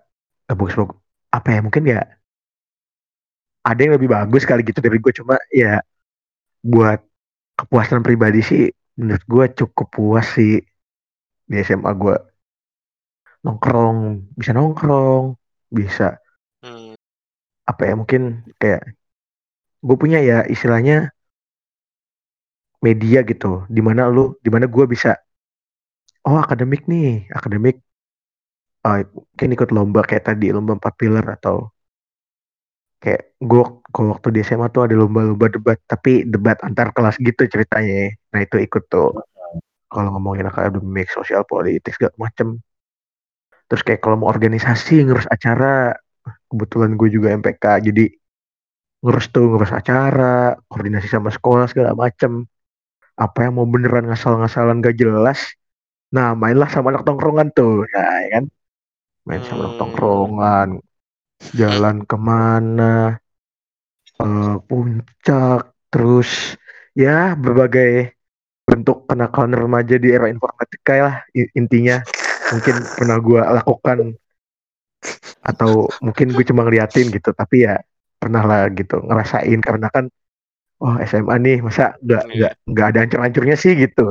[0.59, 2.01] bagus-bagus apa ya mungkin ya
[3.67, 5.83] ada yang lebih bagus kali gitu dari gue cuma ya
[6.62, 7.03] buat
[7.59, 8.62] kepuasan pribadi sih
[8.97, 10.62] menurut gue cukup puas sih.
[11.47, 12.15] Di SMA gue
[13.47, 13.99] nongkrong
[14.35, 15.39] bisa nongkrong
[15.71, 16.19] bisa
[16.67, 16.99] hmm,
[17.71, 18.83] apa ya mungkin kayak
[19.87, 21.15] gue punya ya istilahnya
[22.83, 25.15] media gitu di mana lu di mana gue bisa
[26.27, 27.86] oh akademik nih akademik
[28.87, 31.57] oh, mungkin ikut lomba kayak tadi lomba empat pilar atau
[33.03, 33.62] kayak gue
[33.94, 37.94] kalau waktu di SMA tuh ada lomba-lomba debat tapi debat antar kelas gitu ceritanya.
[38.07, 38.09] Ya.
[38.33, 39.09] nah itu ikut tuh.
[39.87, 42.59] Kalau ngomongin akademik sosial politik segala macem.
[43.70, 45.94] Terus kayak kalau mau organisasi ngurus acara.
[46.51, 48.05] Kebetulan gue juga MPK jadi
[49.03, 52.46] ngurus tuh ngurus acara koordinasi sama sekolah segala macem.
[53.14, 55.40] Apa yang mau beneran ngasal-ngasalan gak jelas
[56.14, 57.83] nah mainlah sama anak tongkrongan tuh.
[57.92, 58.44] Nah ya kan
[59.27, 59.77] main sama Hmm.
[59.79, 60.69] tongkrongan
[61.61, 62.85] jalan ke mana
[64.23, 65.61] eh, puncak
[65.93, 66.31] terus
[67.03, 67.11] ya
[67.43, 67.89] berbagai
[68.69, 71.17] bentuk kenakalan remaja di era informatika lah
[71.61, 71.97] intinya
[72.53, 73.99] mungkin pernah gue lakukan
[75.45, 77.79] atau mungkin gue cuma ngeliatin gitu tapi ya
[78.21, 80.05] pernah lah gitu ngerasain karena kan
[80.83, 82.37] oh SMA nih masa nggak Iya.
[82.37, 84.03] nggak nggak ada hancur-hancurnya sih gitu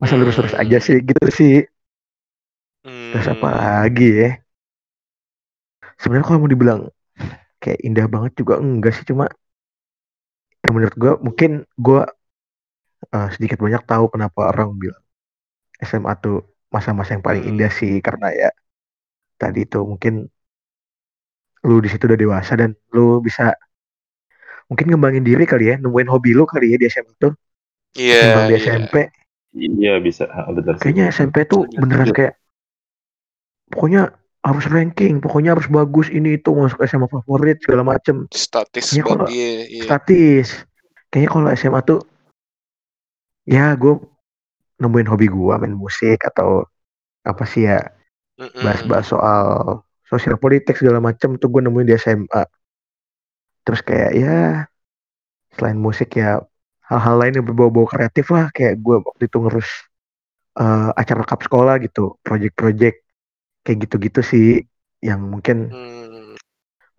[0.00, 0.20] masa Hmm.
[0.20, 1.52] lurus-lurus aja sih gitu sih
[3.10, 4.28] terus apa hmm, lagi ya
[6.00, 6.80] sebenarnya kalau mau dibilang
[7.62, 9.26] kayak indah banget juga enggak sih cuma
[10.64, 12.00] ya menurut gue mungkin gue
[13.14, 15.02] eh, sedikit banyak tahu kenapa orang bilang
[15.88, 16.36] SMA tuh
[16.74, 17.50] masa-masa yang paling Hmm.
[17.50, 18.48] indah sih karena ya
[19.40, 20.14] tadi tuh mungkin
[21.68, 23.44] lu di situ udah dewasa dan lu bisa
[24.68, 27.32] mungkin ngembangin diri kali ya nemuin hobi lu kali ya di SMA tuh
[27.98, 28.64] Iya, ketimbang di iya.
[28.64, 28.94] SMP
[29.54, 30.92] Iya bisa, Ah, benar sih.
[30.92, 32.34] kayaknya SMP tuh beneran kayak
[33.70, 34.02] pokoknya
[34.40, 38.24] harus ranking pokoknya harus bagus ini itu masuk SMA favorit segala macem.
[38.32, 39.82] Statis banget kalau iya, iya.
[39.84, 40.64] statis.
[41.12, 42.00] Kayaknya kalau SMA tuh
[43.44, 44.00] ya gue
[44.80, 46.64] nemuin hobi gue main musik atau
[47.20, 47.84] apa sih ya
[48.64, 49.46] bahas-bahas soal
[50.08, 52.42] sosial politik segala macem tuh gue nemuin di SMA
[53.68, 54.64] terus kayak ya
[55.52, 56.40] selain musik ya
[56.88, 59.68] hal-hal lain yang berbau-bau kreatif lah kayak gue waktu itu ngurus
[60.56, 63.09] eh, acara cup sekolah gitu project-project
[63.64, 64.46] kayak gitu-gitu sih
[65.08, 66.36] yang mungkin Hmm,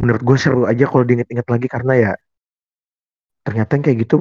[0.02, 2.12] menurut gue seru aja kalau diinget-inget lagi karena ya
[3.46, 4.18] ternyata yang kayak gitu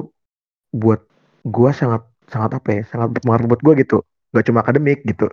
[0.81, 1.01] buat
[1.45, 3.97] gue sangat sangat apa ya sangat berpengaruh buat gue gitu.
[4.35, 5.27] Gak cuma akademik gitu.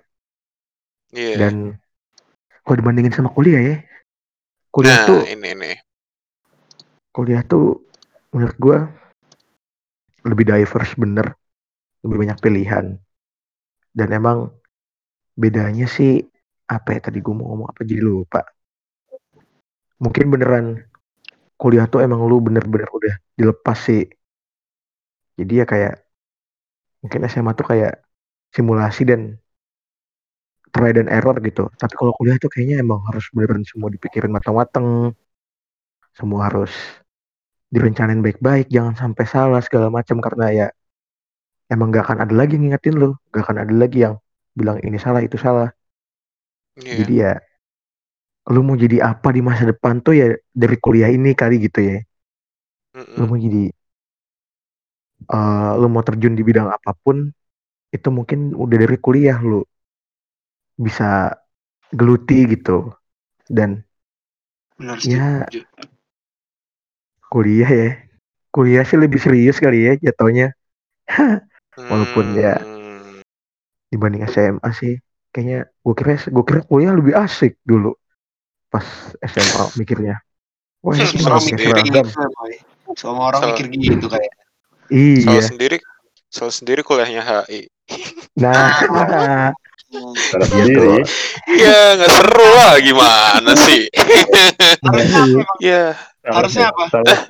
[1.13, 1.39] Iya.
[1.41, 1.55] dan
[2.65, 3.77] kalau dibandingin sama kuliah ya
[4.75, 5.77] kuliah Nah, tuh ini nih.
[7.15, 7.83] kuliah tuh
[8.33, 8.79] menurut gue
[10.29, 11.35] lebih diverse bener.
[12.05, 12.87] Lebih banyak pilihan.
[13.95, 14.39] Dan emang
[15.35, 16.23] bedanya sih
[16.69, 17.81] apa ya tadi gue mau ngomong apa?
[17.89, 18.41] Jadi lupa.
[19.99, 20.67] Mungkin beneran
[21.59, 24.07] kuliah tuh emang lu bener-bener udah dilepas sih.
[25.39, 25.95] Jadi ya kayak
[27.03, 27.93] mungkin SMA tuh kayak
[28.55, 29.21] simulasi dan
[30.71, 31.67] try dan error gitu.
[31.81, 35.17] Tapi kalau kuliah tuh kayaknya emang harus beneran semua dipikirin matang-matang.
[36.15, 36.71] Semua harus
[37.75, 40.21] direncanain baik-baik jangan sampai salah segala macam.
[40.23, 40.67] Karena ya
[41.73, 43.17] emang gak akan ada lagi yang ngingetin lu.
[43.35, 44.15] Gak akan ada lagi yang
[44.59, 45.71] bilang ini salah itu salah
[46.79, 46.99] Iya.
[46.99, 47.31] jadi ya
[48.55, 50.27] lu mau jadi apa di masa depan tuh ya
[50.63, 51.97] dari kuliah ini kali gitu ya
[53.19, 53.29] lu Mm-mm.
[53.29, 53.63] mau jadi
[55.35, 57.17] eh lu mau terjun di bidang apa pun
[57.97, 59.61] itu mungkin udah dari kuliah lu
[60.85, 61.35] bisa
[61.99, 62.93] geluti gitu
[63.49, 63.71] dan
[64.79, 65.47] Benar Ya.
[65.51, 65.61] setuju.
[67.33, 67.89] kuliah ya
[68.55, 70.47] kuliah sih lebih serius kali ya jatuhnya
[71.91, 73.21] Walaupun ya- Hmm.
[73.93, 74.95] dibanding SMA sih
[75.31, 77.95] kayaknya gue kira gue kira kuliah lebih asik dulu
[78.69, 78.85] pas
[79.25, 80.21] SMA mikirnya
[80.85, 81.05] wah ini
[82.89, 83.69] Semua cuma orang sendiri.
[83.69, 84.33] Gitu, mikir gitu kayak.
[84.89, 85.77] Soal iya sendiri,
[86.33, 87.69] soal sendiri kuliahnya HI.
[88.41, 88.81] nah
[90.33, 91.05] Salah sendiri.
[91.53, 93.93] Ya nggak seru lah gimana sih?
[94.85, 95.49] Harusnya emang?
[95.61, 95.93] ya
[96.25, 96.85] Harusnya apa?
[96.89, 97.21] Harusnya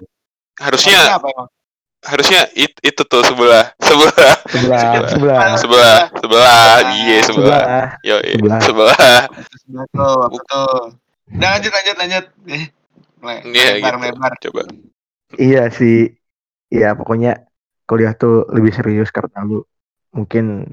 [0.63, 1.51] Harusnya apa?
[1.99, 8.61] Harusnya it- itu tuh sebelah sebelah sebelah sebelah sebelah sebelah iya sebelah sebelah yo Sebelah.
[8.63, 9.21] sebelah
[9.69, 10.77] Betul, betul, betul.
[11.29, 12.25] Udah lanjut, lanjut, lanjut.
[13.19, 14.05] Le- Iya lebar, gitu.
[14.09, 14.33] lebar.
[14.41, 14.63] Coba.
[15.37, 15.97] iya sih
[16.73, 17.45] iya pokoknya
[17.85, 19.61] kuliah tuh lebih serius karena lu
[20.15, 20.65] mungkin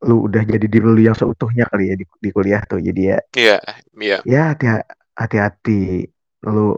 [0.00, 3.18] lu udah jadi diri lu yang seutuhnya kali ya di, di kuliah tuh jadi ya
[3.36, 3.56] Iya,
[4.00, 4.18] iya.
[4.24, 4.66] ya hati
[5.12, 6.08] hati-hati
[6.48, 6.72] lu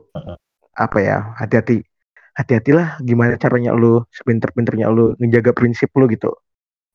[0.74, 1.86] apa ya hati-hati
[2.32, 6.32] hati-hatilah gimana caranya lu sepinter-pinternya lu ngejaga prinsip lu gitu.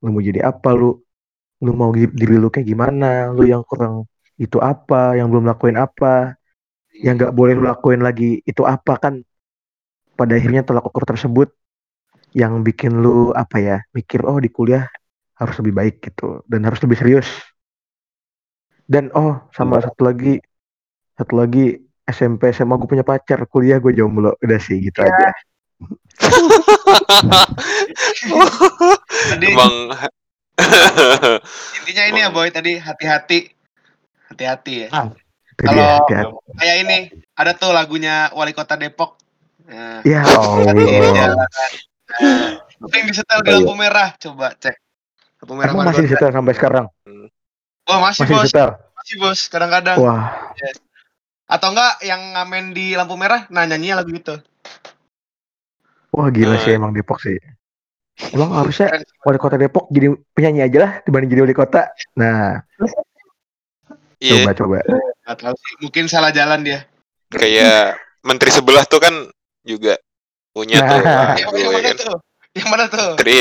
[0.02, 0.98] Lu mau jadi apa lu?
[1.62, 3.34] Lu mau diri lu kayak gimana?
[3.34, 4.06] Lu yang kurang
[4.38, 5.18] itu apa?
[5.18, 6.38] Yang belum lakuin apa?
[6.98, 9.22] Yang nggak boleh lu lakuin lagi itu apa kan?
[10.18, 11.54] Pada akhirnya tolak ukur tersebut
[12.34, 14.86] yang bikin lu apa ya mikir oh di kuliah
[15.38, 16.42] harus lebih baik gitu.
[16.50, 17.30] Dan harus lebih serius.
[18.90, 20.42] Dan oh sama satu lagi
[21.18, 25.36] satu lagi SMP SMA gue punya pacar kuliah gue jomblo udah sih gitu aja
[29.28, 29.94] Tadi Emang
[31.86, 33.54] intinya ini ya boy tadi hati-hati,
[34.34, 35.14] hati-hati ya.
[35.58, 36.42] Dia, Kalau-.
[36.58, 36.98] Kayak ini
[37.34, 39.18] ada tuh lagunya Wali Kota Depok.
[39.68, 40.22] Nah, ya
[40.74, 41.46] di Allah.
[42.78, 44.14] Nah, yang disetel di lampu merah?
[44.22, 44.76] Coba cek.
[45.44, 46.86] Lampu merah emang masih disetel sampai sekarang
[47.88, 49.40] Oh masih, masih bos, disetel masih bos.
[49.50, 49.98] Kadang-kadang.
[50.02, 50.54] wah
[51.48, 54.36] Atau enggak yang ngamen di lampu merah, nah nyanyinya lagu itu.
[56.10, 56.62] wah gila Eh.
[56.62, 57.38] sih emang Depok sih
[58.34, 58.90] emang harusnya
[59.22, 62.66] wali kota Depok jadi penyanyi aja lah dibanding jadi wali kota nah
[64.18, 64.78] iya coba coba
[65.28, 66.80] Nggak tahu sih, mungkin salah jalan dia.
[67.30, 69.14] kayak menteri sebelah tuh kan
[69.62, 70.00] juga
[70.50, 71.36] punya tuh Nah.
[71.36, 71.96] Yang, lagu yang ya mana kan.
[72.00, 72.18] tuh?
[72.56, 73.10] Yang mana tuh?
[73.14, 73.38] Menteri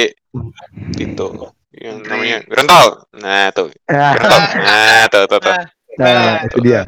[0.99, 1.27] itu
[1.77, 2.87] yang namanya Grental.
[3.15, 3.67] Nah, tuh.
[4.19, 4.41] Grental.
[4.59, 5.55] Nah, tuh tuh tuh.
[5.97, 6.81] nah, nah itu dia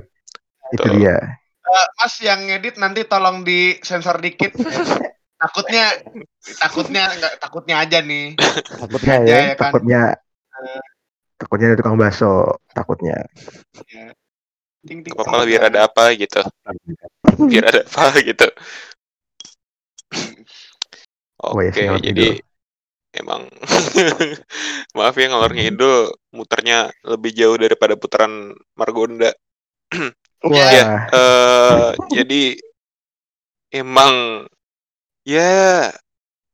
[0.75, 0.95] itu Tuh.
[0.97, 1.39] dia
[1.69, 4.57] Eh, mas yang ngedit nanti tolong di sensor dikit.
[5.43, 6.01] takutnya,
[6.59, 8.35] takutnya enggak takutnya aja nih.
[8.67, 9.71] takutnya aja ya, ya kan.
[9.71, 10.01] takutnya
[11.39, 13.23] takutnya ada tukang bakso takutnya
[14.87, 16.41] Ting, ting, biar ada apa gitu.
[17.51, 18.47] Biar ada apa gitu.
[21.45, 22.29] Oh ya, Oke, sih, ngalor jadi
[23.19, 23.43] emang
[24.97, 29.35] maaf ya ngalor ngidul muternya lebih jauh daripada putaran Margonda.
[30.47, 30.87] wah Iya.
[31.11, 32.43] eh jadi
[33.75, 34.47] emang
[35.27, 35.91] ya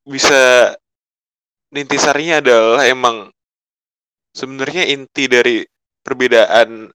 [0.05, 0.75] bisa
[1.75, 3.31] intisarinya adalah emang
[4.35, 5.63] sebenarnya inti dari
[6.05, 6.91] perbedaan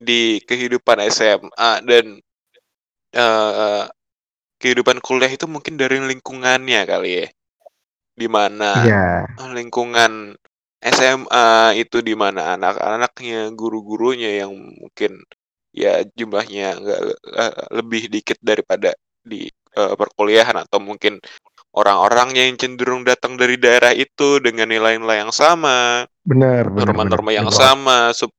[0.00, 2.18] di kehidupan SMA dan
[3.14, 3.84] eh
[4.60, 7.28] kehidupan kuliah itu mungkin dari lingkungannya kali ya.
[8.14, 9.04] Di mana iya
[9.52, 10.38] lingkungan
[10.84, 15.16] SMA itu di mana anak-anaknya, guru-gurunya yang mungkin
[15.74, 17.00] ya jumlahnya nggak
[17.34, 18.94] eh, lebih dikit daripada
[19.26, 21.18] di eh, perkuliahan atau mungkin
[21.74, 27.58] orang-orang yang cenderung datang dari daerah itu dengan nilai-nilai yang sama, benar norma-norma yang Benar.
[27.58, 28.38] sama, sup-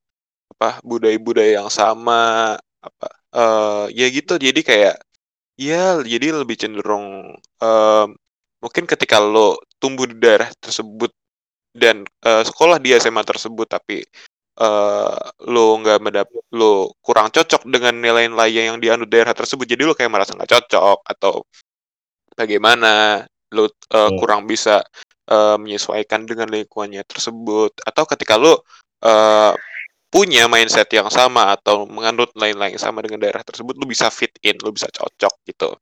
[0.55, 4.39] apa budaya-budaya yang sama, apa eh, ya gitu.
[4.39, 4.95] Jadi kayak
[5.59, 8.07] ya jadi lebih cenderung em,
[8.63, 11.11] mungkin ketika lo tumbuh di daerah tersebut
[11.75, 14.03] dan eh, sekolah di SMA tersebut tapi
[14.55, 15.17] eh,
[15.51, 19.67] lo nggak mendap lo kurang cocok dengan nilai-nilai yang dianut daerah tersebut.
[19.67, 21.43] Jadi lo kayak merasa nggak cocok atau
[22.35, 23.23] bagaimana?
[23.53, 24.17] Lo eh, Hmm.
[24.19, 24.83] kurang bisa
[25.27, 27.83] eh, menyesuaikan dengan lingkungannya tersebut.
[27.85, 28.63] Atau ketika lo
[29.03, 29.53] eh,
[30.09, 34.31] punya mindset yang sama atau menganut lain-lain yang sama dengan daerah tersebut lo bisa fit
[34.47, 35.75] in lo bisa cocok gitu.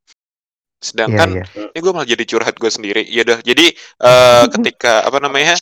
[0.82, 3.05] Sedangkan iya ini gue malah jadi curhat gue sendiri.
[3.07, 5.53] Ya dah jadi eh, ketika apa namanya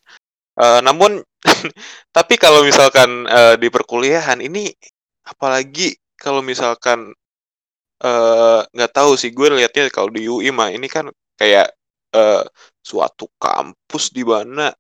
[0.60, 1.22] eh, namun
[2.16, 4.68] tapi kalau misalkan eh, di perkuliahan ini
[5.28, 7.14] apalagi kalau misalkan
[8.04, 11.72] eh, nggak tahu sih gue lihatnya kalau di UI mah ini kan kayak
[12.14, 12.44] eh,
[12.82, 14.74] suatu kampus di mana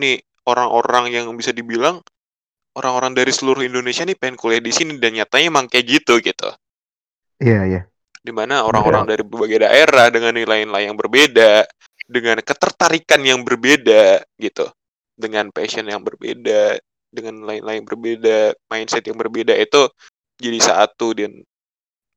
[0.00, 2.00] nih orang-orang yang bisa dibilang
[2.74, 6.50] orang-orang dari seluruh Indonesia nih pengen kuliah di sini dan nyatanya emang kayak gitu gitu.
[7.38, 7.82] Iya iya.
[8.24, 11.68] Di mana orang-orang dari berbagai daerah dengan nilai-nilai yang berbeda,
[12.08, 14.64] dengan ketertarikan yang berbeda gitu,
[15.14, 16.78] dengan passion yang berbeda,
[17.10, 18.38] dengan nilai-nilai yang berbeda,
[18.70, 19.86] mindset yang berbeda itu
[20.38, 21.32] jadi satu dan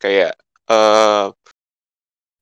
[0.01, 0.33] kayak
[0.67, 1.25] eh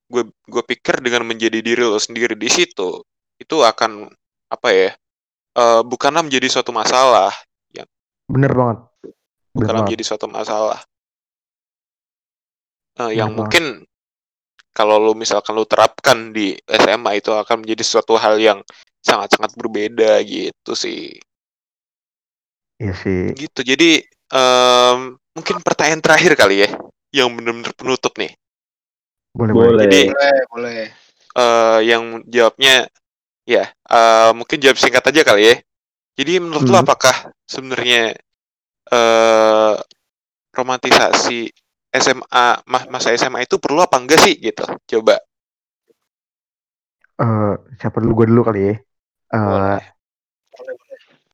[0.05, 3.03] gue gue pikir dengan menjadi diri lo sendiri di situ
[3.35, 4.07] itu akan
[4.47, 4.91] apa ya
[5.55, 7.33] eh bukanlah menjadi suatu masalah
[8.25, 8.79] Bener banget.
[9.05, 9.13] Bener
[9.53, 9.85] bukanlah banget.
[9.85, 10.79] menjadi suatu masalah
[12.97, 13.37] Bener yang banget.
[13.37, 13.65] mungkin
[14.75, 18.59] kalau lo misalkan lo terapkan di SMA itu akan menjadi suatu hal yang
[19.07, 20.99] sangat-sangat berbeda gitu sih
[22.81, 23.35] Iya sih.
[23.39, 23.89] gitu jadi
[24.33, 24.99] em,
[25.35, 26.69] mungkin pertanyaan terakhir kali ya
[27.15, 28.31] yang benar-benar penutup nih
[29.37, 29.75] Boleh, Boleh.
[29.77, 29.83] boleh.
[29.83, 30.79] Jadi Boleh, boleh.
[31.35, 32.87] eh yang jawabnya
[33.47, 35.55] ya eh, mungkin jawab singkat aja kali ya.
[36.19, 36.83] Jadi menurut lo Hmm.
[36.83, 37.15] apakah
[37.47, 38.15] sebenarnya
[38.93, 39.73] eh
[40.57, 41.39] romantisasi
[41.93, 44.65] SMA ma- masa SMA itu perlu apa enggak sih gitu?
[44.91, 45.19] Coba.
[47.23, 48.73] Eh, siapa dulu gue dulu kali ya.
[49.31, 49.81] Boleh.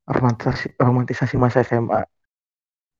[0.08, 2.02] romantisasi romantisasi masa SMA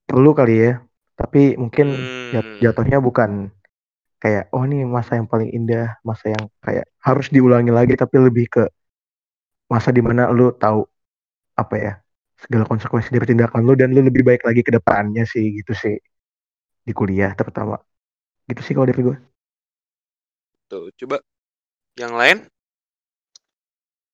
[0.08, 0.74] perlu kali ya.
[1.20, 1.88] Tapi mungkin
[2.32, 2.60] Hmm.
[2.64, 3.52] jatuhnya bukan
[4.22, 8.46] kayak oh ini masa yang paling indah, masa yang kayak harus diulangi lagi tapi lebih
[8.50, 8.64] ke
[9.72, 10.84] masa di mana lu tahu
[11.56, 11.94] apa ya
[12.42, 15.96] segala konsekuensi dari tindakan lu dan lu lebih baik lagi ke depannya sih gitu sih
[16.88, 17.78] di kuliah terutama
[18.50, 19.18] gitu sih kalau dari gue
[20.72, 21.20] Tuh, coba
[22.00, 22.38] yang lain?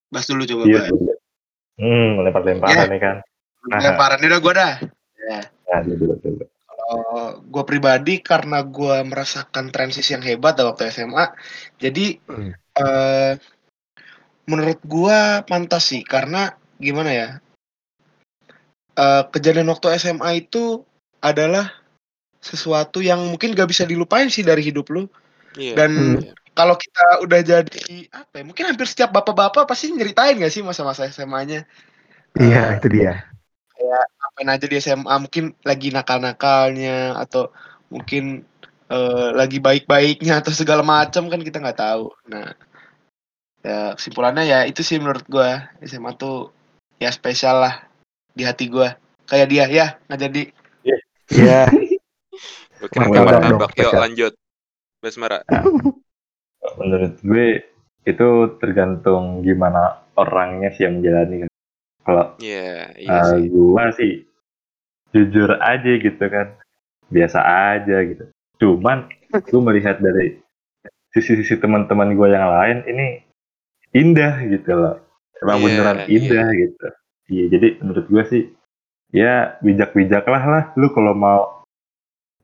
[0.07, 0.83] Bas dulu coba, Iya.
[1.77, 3.15] Hmm, lempar-lemparan nih kan.
[3.67, 3.79] Nah.
[3.83, 4.73] Lemparan udah gue dah.
[5.27, 5.39] Ya.
[5.67, 6.43] Nah, dulu, dulu, dulu.
[6.47, 11.35] Kalau gue pribadi karena gue merasakan transisi yang hebat dah waktu SMA,
[11.75, 12.55] jadi Hmm.
[12.55, 13.33] eh
[14.47, 17.29] menurut gue pantas sih karena gimana ya?
[18.95, 20.87] Eh kejadian waktu SMA itu
[21.19, 21.75] adalah
[22.39, 25.11] sesuatu yang mungkin gak bisa dilupain sih dari hidup lu.
[25.59, 25.75] Iya.
[25.75, 26.31] Dan iya.
[26.57, 28.43] Kalau kita udah jadi apa ya?
[28.43, 31.69] Mungkin hampir setiap bapak-bapak pasti nyeritain gak sih masa-masa SMA-nya?
[32.41, 33.13] iya Eh, itu dia
[34.37, 37.49] ngapain aja di SMA mungkin lagi nakal-nakalnya atau
[37.89, 38.45] mungkin
[38.89, 42.13] eh, lagi baik-baiknya atau segala macam kan kita nggak tahu.
[42.29, 42.53] Nah,
[43.65, 46.53] ya kesimpulannya ya itu sih menurut gua SMA tuh
[47.01, 47.81] ya spesial lah
[48.37, 48.93] di hati gua.
[49.25, 50.43] Kayak dia ya nggak jadi.
[51.33, 51.65] iya
[52.77, 53.69] Oke, Martabak martabak.
[53.73, 54.33] dong, Yuk lanjut.
[55.01, 55.41] Basmara.
[56.75, 57.47] Menurut gue
[58.03, 61.51] itu tergantung gimana orangnya sih yang menjalani kan.
[62.03, 63.43] Kalau Iya, iya uh, sih.
[63.51, 64.11] gua sih
[65.11, 66.55] jujur aja gitu kan,
[67.11, 67.39] biasa
[67.75, 68.23] aja gitu.
[68.59, 69.07] Cuman
[69.51, 70.39] gue melihat dari
[71.11, 73.07] sisi-sisi teman-teman gue yang lain ini
[73.91, 74.95] indah gitu loh.
[75.43, 76.07] Emang Iya, beneran iya.
[76.15, 76.87] indah gitu.
[77.27, 78.43] Iya, jadi menurut gue sih
[79.11, 81.39] ya bijak-bijaklah lah lu kalau mau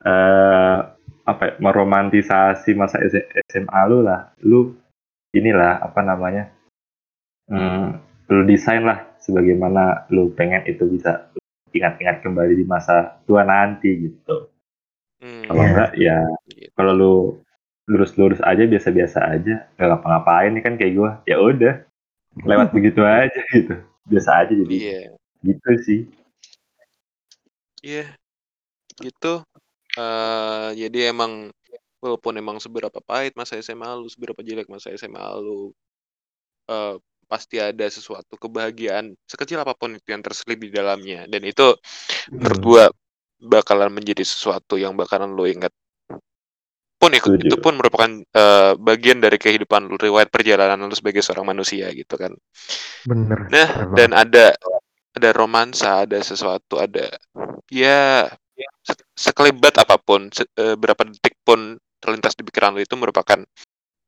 [0.04, 0.80] eh
[1.24, 3.00] apa ya, meromantisasi masa
[3.48, 4.32] SMA lu lah.
[4.44, 4.76] Lu
[5.32, 6.52] inilah apa namanya?
[7.48, 8.00] Hmm,
[8.32, 11.28] lu desain lah sebagaimana lu pengen itu bisa
[11.74, 14.48] ingat-ingat kembali di masa tua nanti gitu.
[15.20, 15.70] Hmm, Kalau Iya.
[15.72, 16.18] enggak ya
[16.48, 16.72] gitu.
[16.76, 17.14] kalau lu
[17.84, 21.84] lurus-lurus aja biasa-biasa aja nggak ngapa-ngapain nih kan kayak gua ya udah
[22.48, 23.76] lewat begitu aja gitu
[24.08, 25.02] biasa aja jadi Iya.
[25.44, 26.00] gitu sih
[27.84, 28.16] Iya,
[29.04, 29.44] gitu.
[30.00, 31.52] Eh jadi emang
[32.04, 35.72] walaupun emang seberapa pahit masa SMA lu, seberapa jelek masa SMA lu,
[36.72, 36.96] eh
[37.32, 41.26] pasti ada sesuatu kebahagiaan sekecil apa pun itu yang terselip di dalamnya.
[41.32, 41.74] Dan itu
[42.40, 42.64] menurut Hmm.
[42.64, 42.86] gua
[43.44, 45.74] bakalan menjadi sesuatu yang bakalan lu ingat.
[47.02, 47.48] Pun Setuju.
[47.48, 52.16] itu pun merupakan eh, bagian dari kehidupan lu, riwayat perjalanan lu sebagai seorang manusia gitu
[52.16, 52.32] kan.
[53.06, 54.56] bener Nah, bener dan ada
[55.14, 57.06] ada romansa, ada sesuatu, ada
[57.70, 58.30] ya
[59.14, 63.40] sekelebat apa pun, se- eh, berapa detik pun terlintas di pikiran lu itu merupakan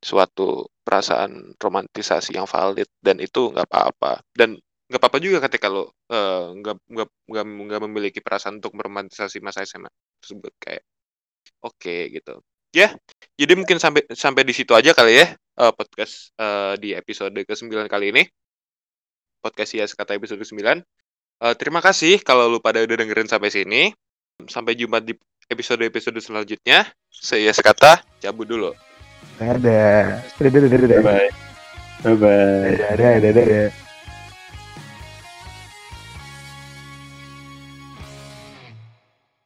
[0.03, 4.21] suatu perasaan romantisasi yang valid dan itu nggak apa-apa.
[4.35, 4.57] Dan
[4.89, 9.65] nggak apa-apa juga ketika lo eh, nggak nggak nggak nggak memiliki perasaan untuk meromantisasi masa
[9.65, 9.89] SMA
[10.21, 10.83] tersebut kayak
[11.65, 12.41] oke gitu.
[12.75, 12.93] Ya
[13.39, 17.87] jadi mungkin sampai sampai di situ aja kali ya eh, podcast eh, di episode ke-9
[17.89, 18.23] kali ini.
[19.41, 20.81] Podcast ya kata episode ke-9
[21.43, 23.91] Eh, terima kasih kalau lu pada udah dengerin sampai sini
[24.47, 25.15] sampai jumpa di
[25.47, 26.89] episode-episode selanjutnya.
[27.11, 28.03] Saya sekata.
[28.19, 28.71] Cabut dulu.
[29.39, 30.23] Dadah.
[30.39, 31.01] Dadah dadah dadah.
[31.01, 31.45] Bye bye
[32.05, 33.84] bye bye dadah dadah dadah